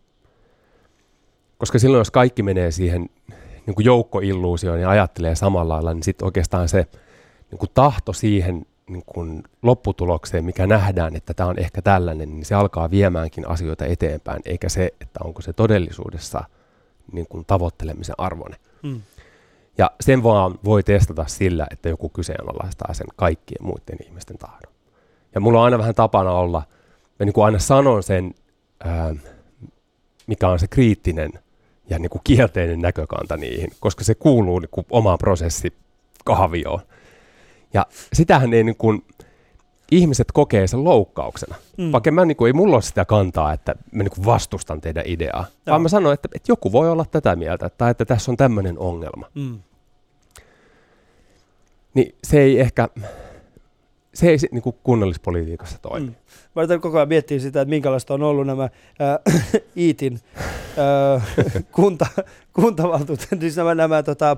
[1.59, 3.11] Koska silloin, jos kaikki menee siihen
[3.67, 6.87] niin kuin joukkoilluusioon ja ajattelee samalla lailla, niin sitten oikeastaan se
[7.51, 12.45] niin kuin tahto siihen niin kuin lopputulokseen, mikä nähdään, että tämä on ehkä tällainen, niin
[12.45, 16.45] se alkaa viemäänkin asioita eteenpäin, eikä se, että onko se todellisuudessa
[17.13, 18.59] niin kuin tavoittelemisen arvoinen.
[18.83, 19.01] Mm.
[19.79, 24.73] Ja sen vaan voi testata sillä, että joku kyseenalaistaa sen kaikkien muiden ihmisten tahdon.
[25.35, 26.63] Ja mulla on aina vähän tapana olla,
[27.23, 28.35] mä niin kuin aina sanon sen,
[28.85, 29.15] ää,
[30.27, 31.33] mikä on se kriittinen
[31.91, 36.81] ja niin kuin kielteinen näkökanta niihin, koska se kuuluu niin kuin omaan prosessikahvioon.
[37.75, 39.05] Ja sitähän ei niin kuin,
[39.91, 41.57] ihmiset kokee sen loukkauksena.
[41.77, 41.93] Mm.
[41.93, 45.05] Vaikka mä, niin kuin, ei mulla ole sitä kantaa, että mä niin kuin vastustan teidän
[45.07, 45.73] ideaa, Joo.
[45.73, 48.79] vaan mä sanon, että, että joku voi olla tätä mieltä, tai että tässä on tämmöinen
[48.79, 49.27] ongelma.
[49.35, 49.59] Mm.
[51.95, 52.89] Niin se ei ehkä,
[54.15, 56.07] se ei niin kuin kunnallispolitiikassa toimi.
[56.07, 56.15] Mm.
[56.57, 59.35] Mä yritän koko ajan miettiä sitä, että minkälaista on ollut nämä äh,
[59.77, 60.21] Iitin
[60.79, 61.37] äh,
[61.73, 62.07] kunta,
[62.53, 64.37] kuntavaltuutetut, siis nämä, nämä tota,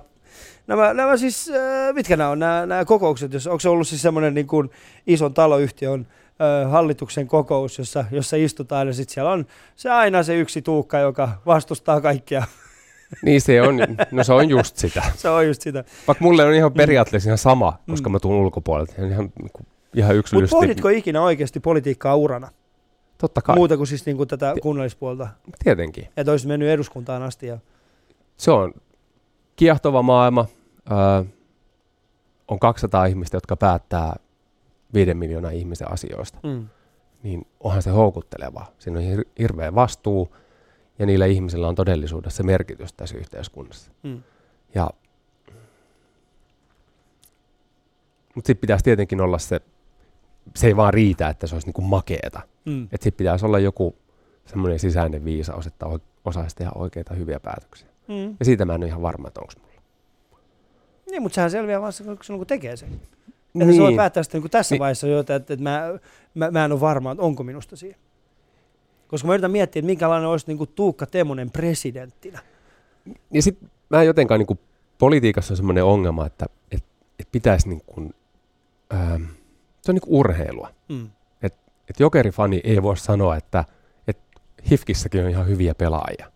[0.66, 4.02] nämä, nämä siis, äh, mitkä nämä on, nämä, nämä kokoukset, jos, onko se ollut siis
[4.02, 4.70] semmoinen niin kuin
[5.06, 6.06] ison taloyhtiön
[6.40, 9.46] äh, hallituksen kokous, jossa, jossa istutaan ja sitten siellä on
[9.76, 12.42] se aina se yksi tuukka, joka vastustaa kaikkia.
[13.22, 13.78] Niin se on,
[14.10, 15.02] no se on just sitä.
[15.16, 15.84] se on just sitä.
[16.06, 18.12] Vaikka mulle on ihan periaatteessa ihan sama, koska mm.
[18.12, 18.92] mä tuun ulkopuolelta.
[19.06, 19.32] Ihan,
[19.94, 20.54] ihan yksilöllisesti.
[20.56, 22.50] Mutta pohditko ikinä oikeasti politiikkaa urana?
[23.18, 23.56] Totta kai.
[23.56, 25.28] Muuta kuin siis niin kuin tätä kunnallispuolta?
[25.64, 26.08] Tietenkin.
[26.16, 27.46] Että olisi mennyt eduskuntaan asti.
[27.46, 27.58] Ja...
[28.36, 28.74] Se on
[29.56, 30.46] kiehtova maailma.
[30.90, 31.24] Öö,
[32.48, 34.16] on 200 ihmistä, jotka päättää
[34.94, 36.38] viiden miljoonaa ihmisen asioista.
[36.42, 36.68] Mm.
[37.22, 38.66] Niin onhan se houkutteleva.
[38.78, 40.36] Siinä on hir- hirveä vastuu
[40.98, 43.90] ja niillä ihmisillä on todellisuudessa merkitys tässä yhteiskunnassa.
[44.02, 44.22] Mm.
[44.74, 44.90] Ja,
[48.34, 49.60] mutta sitten pitäisi tietenkin olla se,
[50.56, 52.40] se ei vaan riitä, että se olisi niinku makeeta.
[52.64, 52.84] Mm.
[52.84, 53.96] Että sitten pitäisi olla joku
[54.46, 55.86] semmoinen sisäinen viisaus, että
[56.24, 57.88] osaisi tehdä oikeita hyviä päätöksiä.
[58.08, 58.36] Mm.
[58.38, 59.74] Ja siitä mä en ole ihan varma, että onko mulla.
[61.10, 62.88] Niin, mutta sehän selviää vaan silloin, kun tekee sen.
[62.92, 63.08] Että
[63.54, 63.74] niin.
[63.74, 64.80] se voi päättää sitten niin tässä niin.
[64.80, 65.98] vaiheessa jo, että, että mä,
[66.34, 67.98] mä, mä en ole varma, että onko minusta siihen.
[69.14, 72.40] Koska mä yritän miettiä, että minkälainen olisi niin kuin Tuukka Temonen presidenttinä.
[73.30, 74.58] Ja sitten mä jotenkaan niin kuin
[74.98, 76.88] politiikassa on semmoinen ongelma, että, että,
[77.18, 78.14] että pitäisi niin kuin,
[78.94, 79.22] ähm,
[79.82, 80.70] se on niin kuin urheilua.
[80.88, 81.10] Mm.
[81.42, 81.58] Että
[81.90, 83.64] et jokerifani ei voi sanoa, että,
[84.08, 84.40] että
[84.70, 86.32] Hifkissäkin on ihan hyviä pelaajia.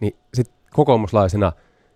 [0.00, 1.52] Niin sitten kokoomuslaisena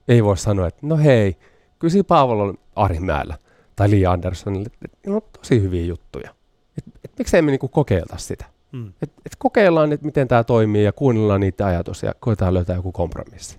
[0.09, 1.37] ei voi sanoa, että no hei,
[1.79, 3.39] kyllä Paavolon Arimäellä
[3.77, 6.31] tai Li Anderssonille, että ne on tosi hyviä juttuja.
[6.79, 8.45] Et, et miksei me niinku kokeilta sitä?
[8.73, 8.93] Mm.
[9.03, 12.93] Et, et kokeillaan, että miten tämä toimii ja kuunnellaan niitä ajatuksia ja koetaan löytää joku
[12.93, 13.59] kompromissi.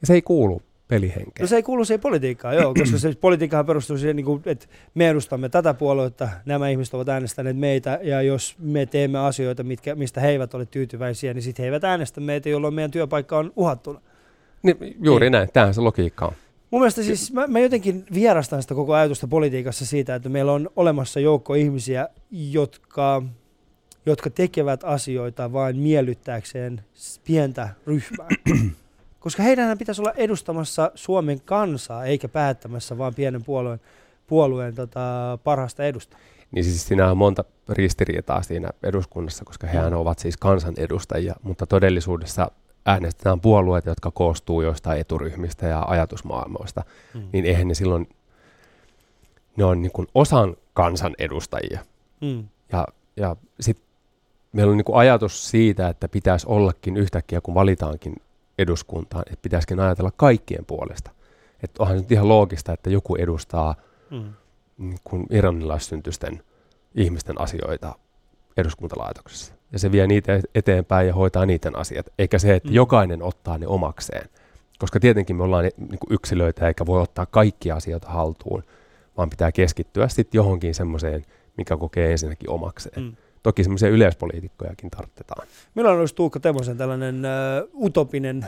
[0.00, 1.44] Ja se ei kuulu pelihenkeen.
[1.44, 4.66] No se ei kuulu siihen politiikkaan, joo, koska se politiikkahan perustuu siihen, niin kuin, että
[4.94, 9.94] me edustamme tätä puoluetta, nämä ihmiset ovat äänestäneet meitä, ja jos me teemme asioita, mitkä,
[9.94, 13.52] mistä he eivät ole tyytyväisiä, niin sitten he eivät äänestä meitä, jolloin meidän työpaikka on
[13.56, 14.00] uhattuna.
[14.62, 15.32] Niin, juuri niin.
[15.32, 16.32] näin, tämähän se logiikka on.
[16.70, 20.70] Mun mielestä siis, mä, mä jotenkin vierastan sitä koko ajatusta politiikassa siitä, että meillä on
[20.76, 23.22] olemassa joukko ihmisiä, jotka,
[24.06, 26.84] jotka tekevät asioita vain miellyttääkseen
[27.24, 28.28] pientä ryhmää.
[29.20, 33.80] Koska heidän pitäisi olla edustamassa Suomen kansaa, eikä päättämässä vaan pienen puolueen,
[34.26, 36.16] puolueen tota, parhaasta edusta.
[36.50, 42.50] Niin siis siinä on monta ristiriitaa siinä eduskunnassa, koska hehän ovat siis kansanedustajia, mutta todellisuudessa
[42.86, 46.82] äänestetään puolueet, jotka koostuu joistain eturyhmistä ja ajatusmaailmoista,
[47.14, 47.22] mm.
[47.32, 48.08] niin eihän ne silloin,
[49.56, 51.80] ne on niin kuin osan kansan edustajia.
[52.20, 52.48] Mm.
[52.72, 52.86] Ja,
[53.16, 53.85] ja sitten
[54.52, 58.16] meillä on niin kuin ajatus siitä, että pitäisi ollakin yhtäkkiä, kun valitaankin
[58.58, 61.10] eduskuntaan, että pitäisikin ajatella kaikkien puolesta.
[61.62, 63.74] Että onhan nyt ihan loogista, että joku edustaa
[64.10, 64.32] mm.
[64.78, 66.42] niin kuin iranilaissyntysten
[66.94, 67.94] ihmisten asioita
[68.56, 72.74] eduskuntalaitoksessa ja se vie niitä eteenpäin ja hoitaa niiden asiat, eikä se, että mm.
[72.74, 74.28] jokainen ottaa ne omakseen.
[74.78, 78.62] Koska tietenkin me ollaan niin kuin yksilöitä eikä voi ottaa kaikkia asioita haltuun,
[79.16, 81.24] vaan pitää keskittyä sitten johonkin semmoiseen,
[81.56, 83.02] mikä kokee ensinnäkin omakseen.
[83.02, 83.16] Mm.
[83.46, 85.46] Toki semmoisia yleispoliitikkojakin tarvitaan.
[85.74, 87.22] Milloin olisi Tuukka Temosen tällainen
[87.74, 88.46] uh, utopinen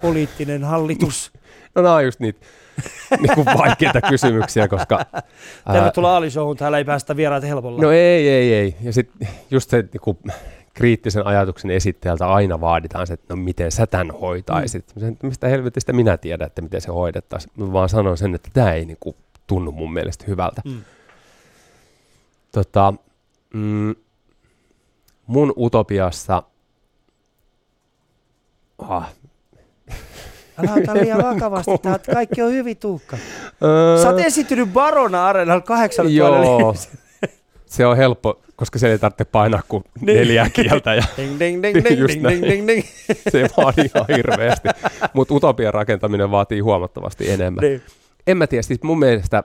[0.00, 1.32] poliittinen hallitus?
[1.74, 2.46] no nämä on just niitä
[3.20, 5.06] niin kuin vaikeita kysymyksiä, koska...
[5.72, 7.82] Tervetuloa Ali Showhun, täällä ei päästä vieraat helpolla.
[7.82, 8.76] No ei, ei, ei.
[8.82, 10.18] Ja sitten just se niin kuin,
[10.74, 14.92] kriittisen ajatuksen esittäjältä aina vaaditaan se, että no miten sä tämän hoitaisit.
[15.00, 15.16] Mm.
[15.22, 17.52] Mistä helvetistä minä tiedän, että miten se hoidettaisiin.
[17.56, 19.16] Mä vaan sanon sen, että tämä ei niin kuin,
[19.46, 20.62] tunnu mun mielestä hyvältä.
[20.64, 20.80] Mm.
[22.52, 22.94] Tota,
[23.54, 23.94] mm,
[25.26, 26.42] mun utopiassa...
[28.78, 29.12] Ah,
[30.58, 33.16] Älä ota liian vakavasti, Tää, kaikki on hyvin Tuukka.
[34.02, 36.74] Sä oot esittynyt Barona Areenalla kahdeksan Joo,
[37.66, 40.18] se on helppo, koska se ei tarvitse painaa kuin niin.
[40.18, 40.94] neljä kieltä.
[40.94, 42.84] Ja ding, ding, ding, ding, ding, ding, ding, ding.
[43.30, 44.68] se vaatii ihan hirveästi.
[45.12, 47.62] Mutta utopian rakentaminen vaatii huomattavasti enemmän.
[47.62, 47.82] Niin.
[48.26, 49.44] En mä tiedä, siis mun mielestä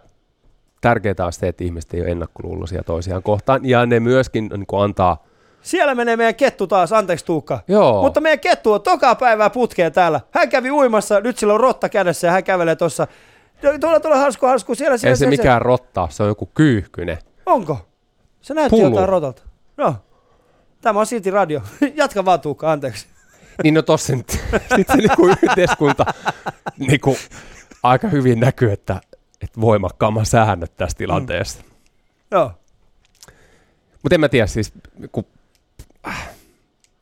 [0.85, 5.23] tärkeää on se, että ihmiset ei ole ennakkoluuloisia toisiaan kohtaan, ja ne myöskin niin antaa
[5.61, 7.59] Siellä menee meidän kettu taas, anteeksi Tuukka.
[7.67, 8.01] Joo.
[8.01, 10.21] Mutta meidän kettu on toka päivää putkeen täällä.
[10.31, 13.07] Hän kävi uimassa, nyt sillä on rotta kädessä ja hän kävelee tuossa.
[13.81, 15.11] Tuolla, tuolla harsku, harsku, siellä, siellä.
[15.11, 17.17] Ei se siellä, mikään rotta, se on joku kyyhkynen.
[17.45, 17.77] Onko?
[18.41, 18.89] Se näytti Pulu.
[18.89, 19.41] jotain rotalta.
[19.77, 19.95] No,
[20.81, 21.61] tämä on silti radio.
[21.95, 23.07] Jatka vaan Tuukka, anteeksi.
[23.63, 24.29] Niin no tossa nyt
[24.75, 26.05] sit se niinku yhteiskunta
[26.77, 27.17] niinku
[27.83, 29.01] aika hyvin näkyy, että,
[29.41, 31.61] että voimakkaamman säännöt tässä tilanteessa.
[31.61, 31.69] Mm.
[32.31, 32.51] Joo.
[34.03, 34.73] Mutta en mä tiedä, siis
[35.11, 35.25] kun,
[36.07, 36.29] äh,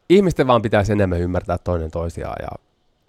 [0.09, 2.47] ihmisten vaan pitäisi enemmän ymmärtää toinen toisiaan ja,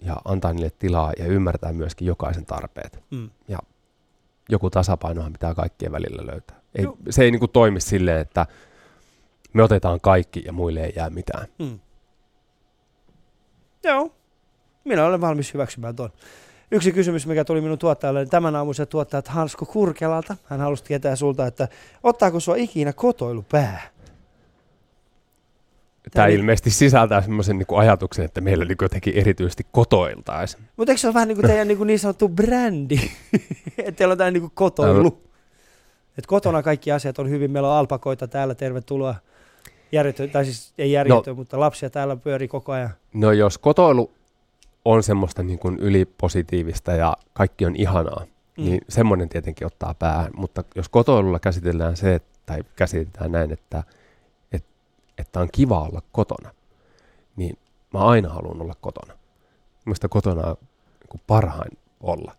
[0.03, 3.03] ja antaa niille tilaa ja ymmärtää myöskin jokaisen tarpeet.
[3.11, 3.31] Mm.
[3.49, 3.59] Ja
[4.49, 6.61] joku tasapainohan pitää kaikkien välillä löytää.
[6.75, 6.97] Ei, Joo.
[7.11, 8.47] se ei niinku toimi silleen, että
[9.53, 11.47] me otetaan kaikki ja muille ei jää mitään.
[11.59, 11.81] Mm.
[13.85, 14.15] Joo.
[14.85, 16.11] Minä olen valmis hyväksymään tuon.
[16.75, 20.37] Yksi kysymys, mikä tuli minun tuottajalle, niin tämän aamuisen tuottajat Hansko Kurkelalta.
[20.45, 21.69] Hän halusi tietää sulta, että
[22.03, 23.83] ottaako sua ikinä kotoilu pää?
[26.13, 30.63] Tämä niin- ilmeisesti sisältää semmoisen niinku ajatuksen, että meillä niinku jotenkin erityisesti kotoiltaisiin.
[30.77, 33.01] Mutta eikö se ole vähän niin kuin teidän niin, kuin niin sanottu brändi?
[33.79, 35.23] että teillä on tämmöinen niin kotoilu.
[36.19, 37.51] Et kotona kaikki asiat on hyvin.
[37.51, 39.15] Meillä on alpakoita täällä, tervetuloa.
[39.93, 41.35] Järjetö, tai siis ei järjetö, no.
[41.35, 42.91] mutta lapsia täällä pyörii koko ajan.
[43.13, 44.11] No jos kotoilu
[44.85, 48.25] on semmoista niin kuin ylipositiivista ja kaikki on ihanaa,
[48.59, 48.65] Mm.
[48.65, 50.31] niin semmoinen tietenkin ottaa päähän.
[50.37, 53.83] Mutta jos kotoilulla käsitellään se, että, tai käsitetään näin, että,
[54.53, 54.69] että,
[55.19, 56.51] että on kiva olla kotona,
[57.37, 57.59] niin
[57.93, 59.15] mä aina haluan olla kotona.
[59.87, 60.57] Minusta kotona on
[61.13, 62.37] niin parhain olla.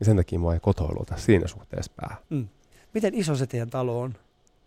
[0.00, 2.18] Ja sen takia mua ei kotoilu ota siinä suhteessa päähän.
[2.30, 2.48] Mm.
[2.94, 4.14] Miten iso se teidän talo on?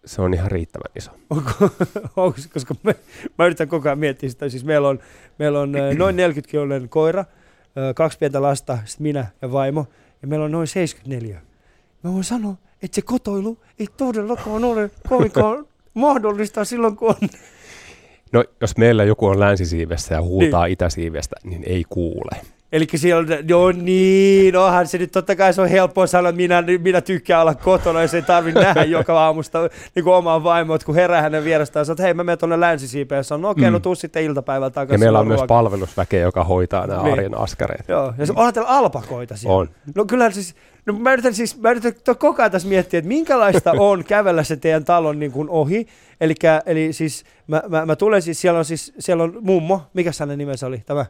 [0.06, 1.12] Se on ihan riittävän iso.
[1.30, 1.52] Onko,
[2.16, 2.96] onko, koska me,
[3.38, 4.50] mä yritän koko ajan miettiä sitä.
[4.50, 5.00] Siis meillä on,
[5.38, 7.26] meillä on ö, noin 40 kiloinen koira,
[7.78, 9.86] ö, kaksi pientä lasta, sitten minä ja vaimo,
[10.22, 11.42] ja meillä on noin 74.
[12.04, 17.30] Mä voin sanoa, että se kotoilu ei todellakaan ole kovinkaan mahdollista silloin, kun on...
[18.32, 20.74] No jos meillä joku on länsisiivessä ja huutaa niin.
[20.74, 22.42] itäsiivestä, niin ei kuule.
[22.72, 26.38] Eli siellä on, joo niin, onhan se nyt totta kai se on helppoa sanoa, että
[26.38, 29.60] minä, minä tykkään olla kotona, jos ei tarvitse nähdä joka aamusta
[29.96, 33.24] niin kuin omaa vaimoa, kun herää hänen vierestään, sanoo, että hei mä menen tuonne länsisiipeen,
[33.24, 33.74] sanoo, no okei, okay, Mm.
[33.74, 34.94] no tuu sitten iltapäivällä takaisin.
[34.94, 37.14] Ja meillä on myös ruoka." palvelusväkeä, joka hoitaa nämä Niin.
[37.14, 37.86] arjen askareet.
[37.88, 39.58] Joo, ja se, onhan teillä alpakoita siellä.
[39.58, 39.70] On.
[39.96, 40.56] No kyllä siis,
[40.86, 44.56] no mä yritän siis, mä yritän koko ajan tässä miettiä, että minkälaista on kävellä se
[44.56, 45.88] teidän talon niin kuin ohi.
[46.22, 50.12] Elikkä, eli siis mä, mä, mä, tulen siis, siellä on siis, siellä on mummo, mikä
[50.20, 51.06] hänen nimensä oli tämä?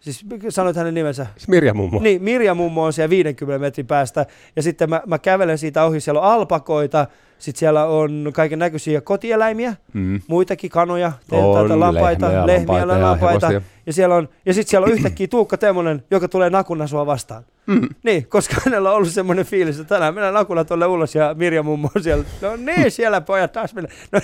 [0.00, 1.26] Siis sanoit hänen nimensä.
[1.36, 2.00] Siis Mirja mummo.
[2.00, 4.26] Niin, Mirja mummo on siellä 50 metrin päästä
[4.56, 7.06] ja sitten mä, mä kävelen siitä ohi, siellä on alpakoita,
[7.38, 10.20] sitten siellä on kaiken näköisiä kotieläimiä, Mm.
[10.28, 13.46] muitakin kanoja, teiltä, lampaita, lehmiä, lehmiä, lampaita ja lampaita.
[13.48, 13.68] hevosia.
[13.86, 17.44] Ja, siellä on, ja sitten siellä on yhtäkkiä Tuukka Temonen, joka tulee nakuna sua vastaan.
[17.66, 17.88] Mm.
[18.02, 21.62] Niin, koska hänellä on ollut semmoinen fiilis, että tänään mennään nakuna tuolle ulos ja Mirja
[21.62, 22.24] mummo on siellä.
[22.40, 23.96] No niin, siellä pojat taas mennään.
[24.12, 24.20] No,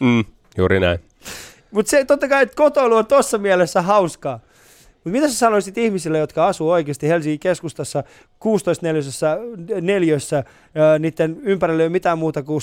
[0.00, 0.24] Mm.
[0.58, 0.98] Juuri näin.
[1.70, 4.40] mutta se totta kai, että kotoilu on tuossa mielessä hauskaa.
[5.06, 8.04] Mutta mitä sä sanoisit ihmisille, jotka asuu oikeasti Helsingin keskustassa
[8.38, 9.38] 16 neliössä,
[9.80, 10.44] neljössä,
[10.98, 12.60] niiden ympärillä ei ole mitään muuta kuin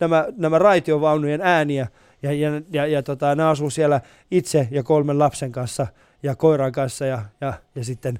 [0.00, 1.86] nämä, nämä raitiovaunujen ääniä,
[2.22, 4.00] ja, ja, ja, ja tota, ne asuu siellä
[4.30, 5.86] itse ja kolmen lapsen kanssa,
[6.22, 8.18] ja koiran kanssa, ja, ja, ja sitten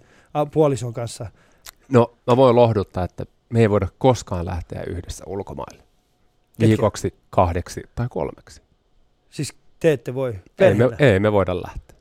[0.53, 1.27] puolison kanssa.
[1.89, 5.83] No, mä voin lohduttaa, että me ei voida koskaan lähteä yhdessä ulkomaille.
[6.61, 8.63] Viikoksi, kahdeksi tai kolmeksi.
[9.31, 11.97] Siis te ette voi Ei me, ei me voida lähteä.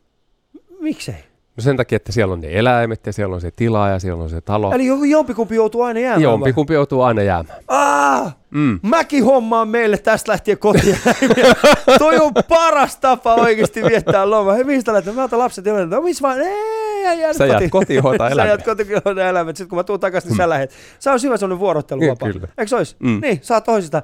[0.79, 1.28] Miksei?
[1.59, 4.23] No sen takia, että siellä on ne eläimet ja siellä on se tila ja siellä
[4.23, 4.71] on se talo.
[4.73, 6.23] Eli jompikumpi joutuu aina jäämään vai?
[6.23, 7.59] Jompikumpi joutuu aina jäämään.
[7.67, 8.35] Ah!
[8.49, 8.79] Mm.
[8.83, 11.55] Mäkin hommaan meille tästä lähtien kotieläimiä.
[11.99, 14.53] Toi on paras tapa oikeasti viettää loma.
[14.53, 15.15] Hei, mihin sä lähdet?
[15.15, 16.41] Mä otan lapset ja no missä vaan?
[16.41, 18.51] Ei, jää Sä jäät kotiin hoitaa Sä eläimiä.
[18.51, 19.57] jäät kotiin hoitaa eläimet.
[19.57, 20.71] Sitten kun mä tuun takaisin, niin sä lähet.
[20.99, 22.27] Se on hyvä sellainen vuorotteluvapaa.
[22.27, 22.53] Niin, kyllä.
[22.57, 22.95] Eikö se olisi?
[22.99, 23.19] Mm.
[23.21, 24.01] Niin, saa toisista.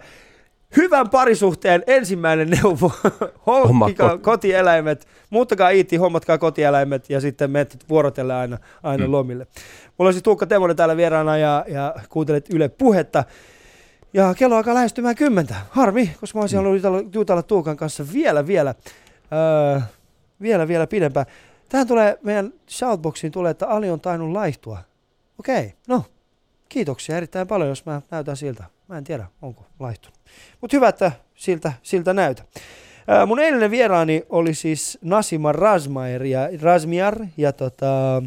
[0.78, 2.92] Hyvän parisuhteen ensimmäinen neuvo.
[3.48, 5.08] Honkkikaa Homma ko- kotieläimet.
[5.30, 9.12] Muuttakaa iitti, hommatkaa kotieläimet ja sitten menet vuorotelle aina, aina Mm.
[9.12, 9.48] lomille.
[9.98, 13.24] Mulla on siis Tuukka Temonen täällä vieraana ja, ja kuuntelet Yle Puhetta.
[14.14, 15.56] Ja kello alkaa lähestymään kymmentä.
[15.70, 18.76] Harmi, koska mä olisin halunnut jutella, jutella Tuukan kanssa vielä, vielä,
[19.74, 19.80] öö,
[20.42, 21.26] vielä, vielä pidempään.
[21.70, 24.78] Tähän tulee, meidän shoutboxiin tulee, että Ali on tainnut laihtua.
[25.40, 26.04] Okei, no,
[26.70, 28.64] kiitoksia erittäin paljon, jos mä näytän siltä.
[28.88, 30.20] Mä en tiedä, onko laihtunut.
[30.62, 32.44] Mutta hyvä, että siltä, siltä näytä.
[33.08, 38.24] Ää, mun eilinen vieraani oli siis Nasima Razmair ja, Razmiar, ja tota,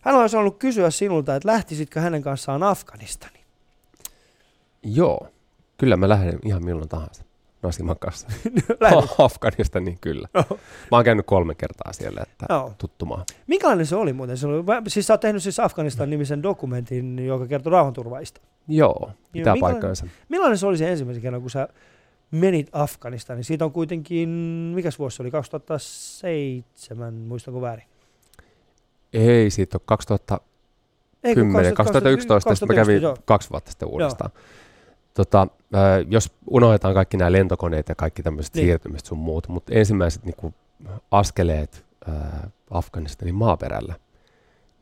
[0.00, 3.44] hän olisi halunnut kysyä sinulta, että lähtisitkö hänen kanssaan Afganistaniin?
[4.82, 5.28] Joo,
[5.76, 7.27] kyllä mä lähden ihan milloin tahansa
[7.62, 8.28] Nasiman kanssa.
[9.18, 10.28] Afganistaniin niin kyllä.
[10.34, 10.44] Mä
[10.90, 12.72] oon käynyt kolme kertaa siellä, että Joo.
[12.78, 13.24] tuttumaan.
[13.46, 14.36] Minkälainen se oli muuten?
[14.36, 18.40] Se oli, siis sä oot tehnyt siis Afganistan-nimisen dokumentin, joka kertoo rauhanturvaista.
[18.68, 20.06] Joo, pitää minkälainen- paikkansa.
[20.28, 21.68] Millainen se oli se ensimmäisen kerran, kun sä
[22.30, 23.44] menit Afganistaniin.
[23.44, 24.28] Siitä on kuitenkin,
[24.74, 27.84] mikäs vuosi se oli, 2007, muistanko väärin?
[29.12, 30.48] Ei, siitä on 2010,
[31.24, 33.16] Ei, kun 2011, 2011 mä kävin joo.
[33.24, 34.30] kaksi vuotta sitten uudestaan.
[35.18, 38.66] Tota, äh, jos unohdetaan kaikki nämä lentokoneet ja kaikki tämmöiset Niin.
[38.66, 40.54] siirtymiset sun muut, mutta ensimmäiset niin
[41.10, 42.14] askeleet äh,
[42.70, 43.94] Afganistanin maaperällä,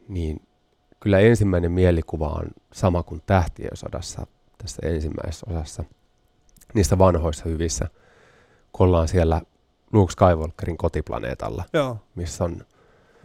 [0.09, 0.43] niin
[1.01, 4.26] kyllä ensimmäinen mielikuva on sama kuin Tähtien sodassa
[4.59, 5.84] tässä ensimmäisessä osassa,
[6.74, 7.89] niissä vanhoissa hyvissä,
[8.72, 9.43] kun ollaan siellä
[9.93, 12.66] Luke Skywalkerin kotiplaneetalla, Joo, missä on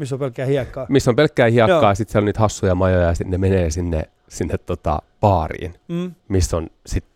[0.02, 0.86] missä on pelkkää hiekkaa.
[0.90, 1.96] missä on pelkkää hiekkaa, Joo.
[1.96, 6.12] sitten siellä on niitä hassuja majoja ja sitten ne menee sinne, sinne tota baariin, Mm.
[6.28, 7.12] missä on sitten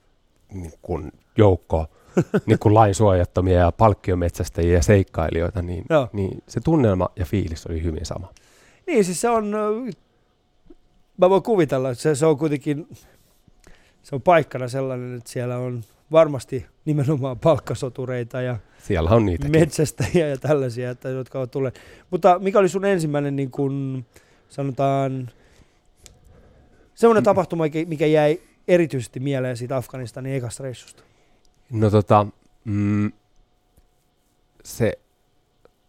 [0.54, 1.86] niin kun joukko
[2.46, 6.08] niin kun lainsuojattomia ja palkkiometsästäjiä ja seikkailijoita, niin, Joo.
[6.14, 8.34] niin se tunnelma ja fiilis oli hyvin sama.
[8.88, 9.46] Niin, siis se on,
[11.18, 12.88] mä voin kuvitella, että se, se on kuitenkin,
[14.04, 19.60] se on paikkana sellainen, että siellä on varmasti nimenomaan palkkasotureita ja Siellä on niitäkin.
[19.60, 21.80] metsästäjiä ja tällaisia, että, jotka ovat tulleet.
[22.12, 24.06] Mutta mikä oli sun ensimmäinen, niin kun,
[24.50, 25.30] sanotaan,
[26.96, 27.26] semmoinen Mm.
[27.26, 31.04] tapahtuma, mikä- mikä jäi erityisesti mieleen siitä Afganistanin ekasta reissusta?
[31.72, 32.28] No tota,
[32.66, 33.12] mm,
[34.64, 34.94] se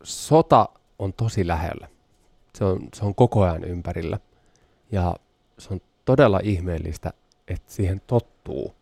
[0.03, 0.69] sota
[0.99, 1.89] on tosi lähellä.
[2.55, 4.19] Se on, se on koko ajan ympärillä.
[4.93, 5.17] Ja
[5.59, 7.13] se on todella ihmeellistä,
[7.49, 8.75] että siihen tottuu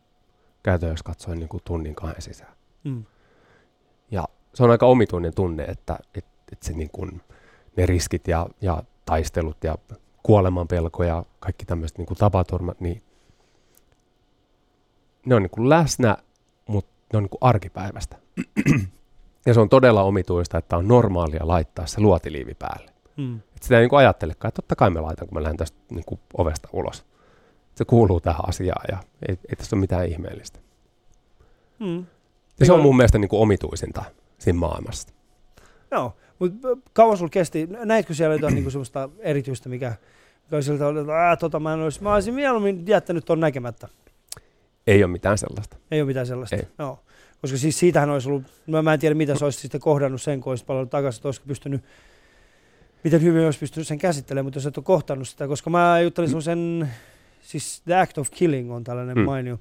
[0.64, 2.52] käytännössä katsoen niin kuin tunnin kahden sisään.
[2.84, 3.04] Mm.
[4.10, 7.22] Ja se on aika omituinen tunne, että, että, että se niin kuin,
[7.76, 9.78] ne riskit ja, ja taistelut ja
[10.22, 13.02] kuoleman pelko ja kaikki tämmöiset niin tapaturmat, niin
[15.26, 16.16] ne on niin kuin läsnä,
[16.66, 18.16] mutta ne on niin kuin arkipäivästä.
[19.46, 22.90] ja se on todella omituista, että on normaalia laittaa se luotiliivi päälle.
[23.16, 23.36] Mm.
[23.56, 25.78] Et sitä ei niin kuin ajattelekaan, että totta kai mä laitan, kun mä lähden tästä
[25.90, 27.04] niin kuin ovesta ulos.
[27.74, 28.98] Se kuuluu tähän asiaan ja
[29.28, 30.58] ei, ei tässä ole mitään ihmeellistä.
[31.78, 32.06] Mm.
[32.60, 34.04] Ja se on Mikä- mun mielestä niin kuin omituisinta
[34.38, 35.08] siinä maailmassa.
[35.90, 39.94] Joo, mutta kauan sulla kesti, näitkö siellä jotain niinku semmoista erityistä, mikä,
[40.44, 43.88] mikä oli siltä, että "Ää, tota mä en olisi, mä olisin mieluummin jättänyt ton näkemättä.
[44.86, 45.76] Ei ole mitään sellaista.
[45.90, 46.56] Ei ole mitään sellaista.
[46.56, 46.62] Ei.
[46.78, 46.98] Joo.
[47.40, 50.40] Koska siis siitähän olisi ollut, no mä en tiedä mitä se olisi sitten kohdannut sen,
[50.40, 51.84] kun olisi palannut takaisin, että olisiko pystynyt,
[53.04, 56.28] miten hyvin olisi pystynyt sen käsittelemään, mutta jos et ole kohtannut sitä, koska mä juttelin
[56.30, 56.90] semmoisen,
[57.44, 59.24] siis The Act of Killing on tällainen Mm.
[59.24, 59.58] mainio,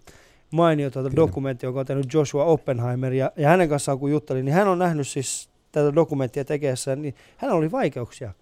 [0.52, 4.54] mainio tuota dokumentti, joka on tehnyt Joshua Oppenheimer, ja, ja hänen kanssaan kun juttelin, niin
[4.56, 8.34] hän on nähnyt siis tätä dokumenttia tekeessä, niin hän oli vaikeuksia.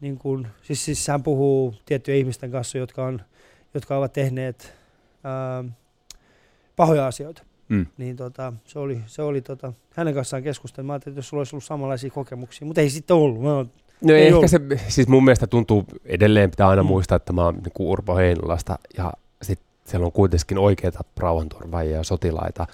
[0.00, 3.20] Niin kun, siis, siis hän puhuu tiettyjen ihmisten kanssa, jotka, on,
[3.74, 4.74] jotka ovat tehneet
[5.24, 5.64] ää,
[6.76, 7.86] pahoja asioita Mm.
[7.98, 10.86] niin tota, se oli, se oli tota, hänen kanssaan keskustelin.
[10.86, 13.42] Mä ajattelin, että jos sulla olisi ollut samanlaisia kokemuksia, mutta ei sitten ollut.
[13.42, 13.70] Mä oon,
[14.04, 14.50] No Ei ehkä ollut.
[14.50, 16.86] se, siis mun mielestä tuntuu, edelleen pitää aina Mm.
[16.86, 22.04] muistaa, että mä oon niin Urpo Heinolasta ja sit siellä on kuitenkin oikeita rauhanturvaajia ja
[22.04, 22.66] sotilaita,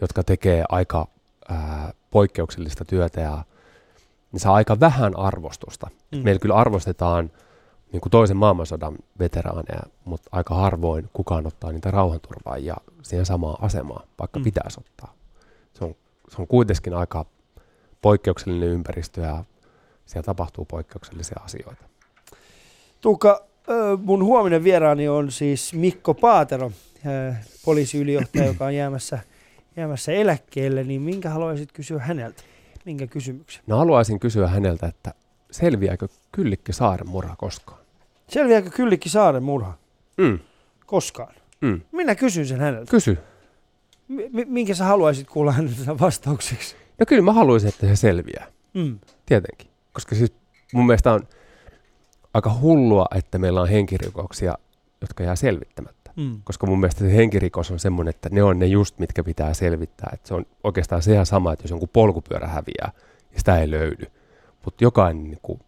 [0.00, 1.08] jotka tekee aika
[1.48, 3.44] ää, poikkeuksellista työtä ja
[4.32, 5.90] ne saa aika vähän arvostusta.
[6.12, 6.18] mm.
[6.18, 7.30] Meillä kyllä arvostetaan
[7.92, 14.06] niin kuin toisen maailmansodan veteraaneja, mutta aika harvoin kukaan ottaa niitä rauhanturvaajia siihen samaan asemaan,
[14.18, 14.44] vaikka mm.
[14.44, 15.14] pitäisi ottaa.
[15.74, 15.94] Se on,
[16.28, 17.26] se on kuitenkin aika
[18.02, 19.44] poikkeuksellinen ympäristö ja
[20.06, 21.84] siellä tapahtuu poikkeuksellisia asioita.
[23.00, 23.46] Tuukka,
[24.04, 26.72] mun huominen vieraani on siis Mikko Paatero,
[27.64, 29.18] poliisiylijohtaja, joka on jäämässä,
[29.76, 30.84] jäämässä eläkkeelle.
[30.84, 32.42] Niin minkä haluaisit kysyä häneltä?
[32.84, 33.62] Minkä kysymyksen?
[33.66, 35.14] No haluaisin kysyä häneltä, että
[35.50, 37.80] selviääkö Kyllikki Saaren murha koskaan?
[38.28, 39.74] Selviääkö Kyllikki Saaren murha?
[40.16, 40.38] Mm.
[40.86, 41.34] Koskaan.
[41.60, 41.80] Mm.
[41.92, 42.90] Minä kysyn sen häneltä.
[42.90, 43.18] Kysy.
[44.08, 46.76] M- minkä sä haluaisit kuulla häneltä vastaukseksi?
[46.98, 48.46] No kyllä mä haluaisin, että se selviää.
[48.74, 48.98] Mm.
[49.26, 49.68] Tietenkin.
[49.94, 50.32] Koska siis
[50.72, 51.28] mun mielestä on
[52.34, 54.54] aika hullua, että meillä on henkirikoksia,
[55.00, 56.10] jotka jää selvittämättä.
[56.16, 56.40] Mm.
[56.44, 60.10] Koska mun mielestä se henkirikos on semmoinen, että ne on ne just, mitkä pitää selvittää.
[60.12, 62.92] Että se on oikeastaan se ihan sama, että jos jonkun polkupyörä häviää
[63.32, 64.06] ja sitä ei löydy.
[64.64, 65.60] Mutta jokainen niin kuin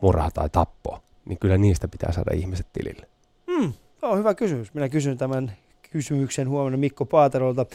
[0.00, 3.06] murha tai tappo, niin kyllä niistä pitää saada ihmiset tilille.
[3.46, 3.72] Mm,
[4.02, 4.74] joo, hyvä kysymys.
[4.74, 5.52] Minä kysyn tämän
[5.90, 7.66] kysymyksen huomenna Mikko Paaterolta.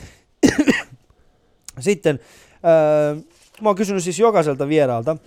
[1.79, 2.19] Sitten
[2.55, 3.23] äh,
[3.61, 5.17] mä oon kysynyt siis jokaiselta vieraalta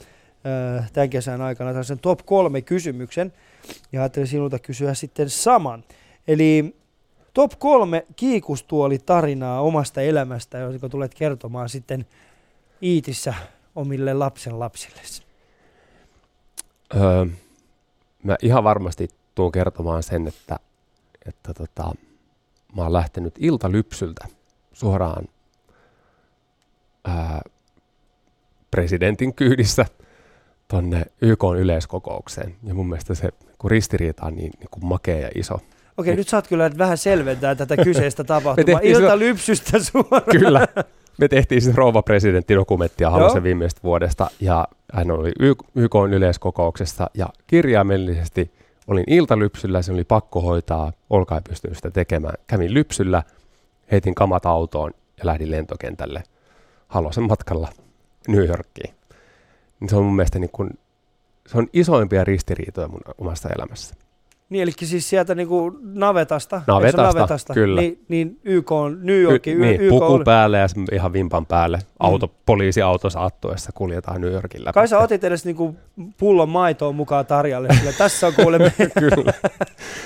[0.92, 3.32] tämän kesän aikana tällaisen top kolme kysymyksen.
[3.92, 5.84] Ja ajattelin sinulta kysyä sitten saman.
[6.28, 6.76] Eli
[7.34, 12.06] top kolme kiikustuoli tarinaa omasta elämästä, joka tulet kertomaan sitten
[12.82, 13.34] Iitissä
[13.74, 15.00] omille lapsen lapsille.
[16.96, 17.26] Öö,
[18.22, 20.56] mä ihan varmasti tuun kertomaan sen, että,
[21.26, 21.92] että tota,
[22.76, 24.26] mä oon lähtenyt iltalypsyltä
[24.72, 25.28] suoraan
[27.04, 27.42] ää,
[28.70, 29.86] presidentin kyydissä
[30.68, 32.54] tonne YK yleiskokoukseen.
[32.64, 35.60] Ja mun mielestä se kun ristiriita on niin, niin kuin makea ja iso.
[35.96, 38.80] Okei, nyt saat kyllä vähän selventää tätä kyseistä tapahtumaa.
[38.82, 40.22] Ilta silloin- lypsystä suoraan.
[40.30, 40.66] Kyllä.
[41.18, 43.12] Me tehtiin siis rouva presidentti dokumenttia Joo.
[43.12, 45.32] Halosen viimeisestä vuodesta ja hän oli
[45.74, 48.52] YK yleiskokouksessa ja kirjaimellisesti
[48.86, 52.34] olin iltalypsyllä, se oli pakko hoitaa, olkaa ei pystynyt sitä tekemään.
[52.46, 53.22] Kävin lypsyllä,
[53.90, 56.22] heitin kamat autoon ja lähdin lentokentälle
[56.88, 57.68] Halosen matkalla
[58.28, 58.97] New Yorkiin.
[59.80, 60.70] Niin se on mun mielestä niin kuin,
[61.46, 63.94] se on isoimpia ristiriitoja mun omassa elämässä.
[64.50, 67.80] Niin, eli siis sieltä niinku navetasta, eikö se Navetasta, navetasta kyllä.
[67.80, 70.24] Niin, niin YK on, New Yorkin, Y- niin, YK puku oli.
[70.24, 71.78] päälle ja ihan vimpan päälle.
[71.98, 74.72] Auto, poliisiauto saattuessa kuljetaan New Yorkin läpi.
[74.74, 75.76] Kai sä otit edes niinku
[76.18, 79.32] pullon maitoa mukaan Tarjalle, sillä tässä on kuule meidän Kyllä.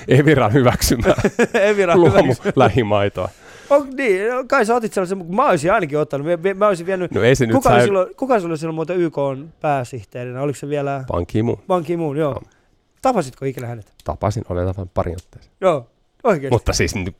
[0.08, 1.14] Eviran hyväksymää
[1.54, 2.52] Evira luomu hyväksy.
[2.56, 3.28] lähimaitoa.
[3.74, 7.22] On, niin, kai sä otit sellaisen, mä olisin ainakin ottanut, mä, mä olisin vienyt, No
[7.22, 10.42] ei se nyt kuka, oli sai silloin, kuka sulla oli silloin muuten YK on pääsihteerinä,
[10.42, 11.58] oliko se vielä Ban Ki-moon.
[11.66, 12.30] Ban Ki-moon, joo.
[12.32, 12.42] Joo.
[13.02, 13.92] Tapasitko ikinä hänet?
[14.04, 15.54] Tapasin, olen tavannut pari otteeseen.
[15.60, 15.90] Joo,
[16.24, 16.52] oikein.
[16.52, 17.16] Mutta siis nyt,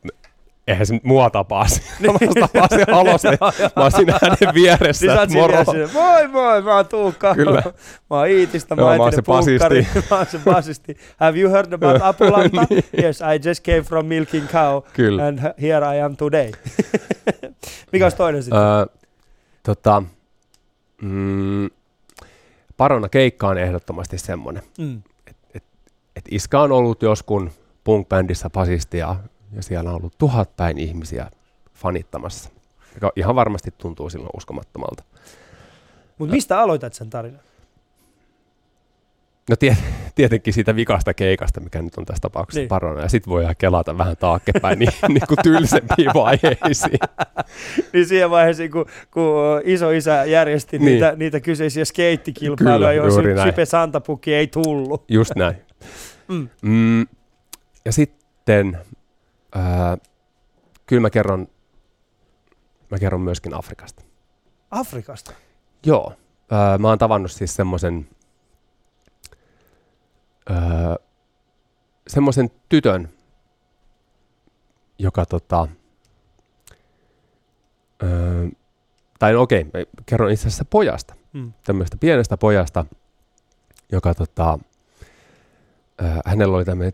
[0.67, 1.81] eihän se mua tapasi.
[2.01, 2.13] Mä
[2.47, 3.29] tapasin alusta.
[3.75, 5.05] Mä olisin hänen vieressä.
[5.05, 5.63] Niin siinä Moro.
[5.71, 7.35] siinä, moi moi, mä oon Tuukka.
[7.35, 7.61] Kyllä.
[8.09, 9.51] Mä oon Iitistä, mä Joo, oon mä oon se basisti.
[9.59, 9.87] punkkari.
[10.11, 10.97] Mä oon se basisti.
[11.17, 12.65] Have you heard about Apulanta?
[13.01, 14.93] Yes, I just came from milking cow Niin.
[14.93, 15.27] Kyllä.
[15.27, 16.51] and here I am today.
[17.91, 18.61] Mikä olisi toinen sitten?
[18.61, 18.85] Öö,
[19.63, 20.03] tota,
[21.01, 21.69] mm,
[22.77, 24.63] Parona keikka on ehdottomasti semmoinen.
[24.77, 25.01] Mm.
[26.15, 27.51] Et Iska on ollut joskun
[27.83, 29.15] punk-bändissä basisti ja,
[29.55, 31.29] ja siellä on ollut tuhat päin ihmisiä
[31.73, 32.49] fanittamassa.
[32.95, 35.03] Joka ihan varmasti tuntuu silloin uskomattomalta.
[36.17, 37.39] Mut mistä aloitat sen tarinan?
[39.49, 39.77] No tiet,
[40.15, 42.67] tietenkin siitä vikasta keikasta, mikä nyt on tässä tapauksessa Niin.
[42.67, 43.01] parona.
[43.01, 46.99] Ja sitten voi ihan kelata vähän taaksepäin niin, niin kuin tylsempiin vaiheisiin.
[47.93, 49.23] Niin siihen vaiheeseen, kun, kun
[49.63, 50.85] iso isä järjesti niin.
[50.85, 53.41] Niitä, niitä kyseisiä skeittikilpailuja, joihin.
[53.43, 55.03] Sipe Santapukki ei tullut.
[55.09, 55.55] Just näin.
[56.27, 56.49] Mm.
[56.61, 57.01] Mm,
[57.85, 58.77] ja sitten,
[59.55, 59.97] ää,
[60.85, 61.47] kyllä mä kerron,
[62.91, 64.03] mä kerron myöskin Afrikasta.
[64.71, 65.33] Afrikasta.
[65.85, 66.13] Joo.
[66.51, 68.07] Ää, mä oon tavannut siis semmoisen
[70.49, 70.95] ää,
[72.07, 73.09] semmoisen tytön,
[74.99, 75.67] joka tota,
[78.03, 78.09] ää,
[79.19, 79.71] tai no okei, mä
[80.05, 81.53] kerron itse asiassa pojasta, Mm.
[81.63, 82.85] tämmöistä pienestä pojasta,
[83.91, 84.59] joka tota,
[86.01, 86.93] ää, hänellä oli tämmöinen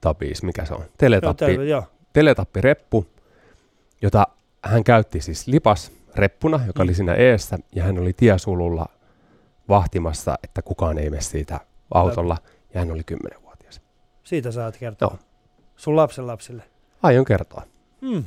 [0.00, 0.80] teletapis, mikä se on?
[0.80, 1.82] Joo, Teletappi, terve, joo.
[2.12, 3.06] teletappireppu,
[4.02, 4.26] jota
[4.64, 6.94] hän käytti siis lipas reppuna, joka oli Mm.
[6.94, 8.86] siinä eessä, ja hän oli tiesululla
[9.68, 11.60] vahtimassa, että kukaan ei mene siitä
[11.94, 12.36] autolla,
[12.74, 13.80] ja hän oli 10-vuotias.
[14.24, 15.08] Siitä saat kertoa.
[15.12, 15.18] Joo.
[15.76, 16.62] Sun lapsen lapsille.
[17.02, 17.62] Aion kertoa.
[18.00, 18.24] Hmm.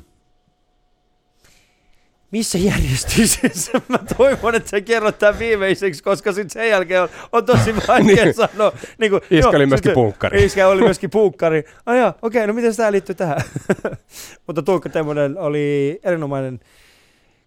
[2.31, 3.71] Missä järjestyksessä?
[3.87, 8.25] Mä toivon, että sä kerrot tämän viimeiseksi, koska sitten sen jälkeen on, on tosi vaikea
[8.25, 8.33] Niin.
[8.33, 8.71] sanoa.
[8.97, 10.43] Niin kuin, Iska oli myöskin punkkari.
[10.45, 11.63] Iskä oli myöskin punkkari.
[11.85, 13.41] Ai jaa, okei, no miten tämä liittyy tähän?
[14.47, 16.59] Mutta Tuukka Temmonen oli erinomainen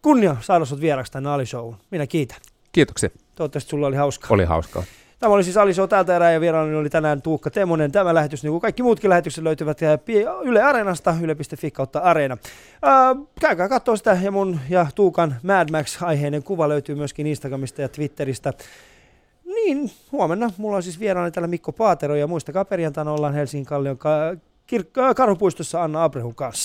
[0.02, 1.76] kunnia saada sut vieraksi tänne Ali Showhun.
[1.90, 2.38] Minä kiitän.
[2.72, 3.08] Kiitoksia.
[3.34, 4.28] Toivottavasti sulla oli hauskaa.
[4.30, 4.82] Oli hauskaa.
[5.18, 7.92] Tämä oli siis Ali Show tältä erää ja vieraani oli tänään Tuukka Temonen.
[7.92, 9.98] Tämä lähetys, niin kuin kaikki muutkin lähetykset, löytyvät eh,
[10.42, 12.36] Yle Areenasta, yle.fi kautta Areena.
[12.82, 17.88] Ää, käykää katsoa sitä ja mun ja Tuukan Mad Max-aiheinen kuva löytyy myöskin Instagramista ja
[17.88, 18.52] Twitteristä.
[19.44, 23.98] Niin, huomenna mulla on siis vieraani täällä Mikko Paatero ja muistakaa perjantaina ollaan Helsingin Kallion
[23.98, 24.32] ka-
[24.72, 26.62] kir- Karhupuistossa Anna Abrehun kanssa.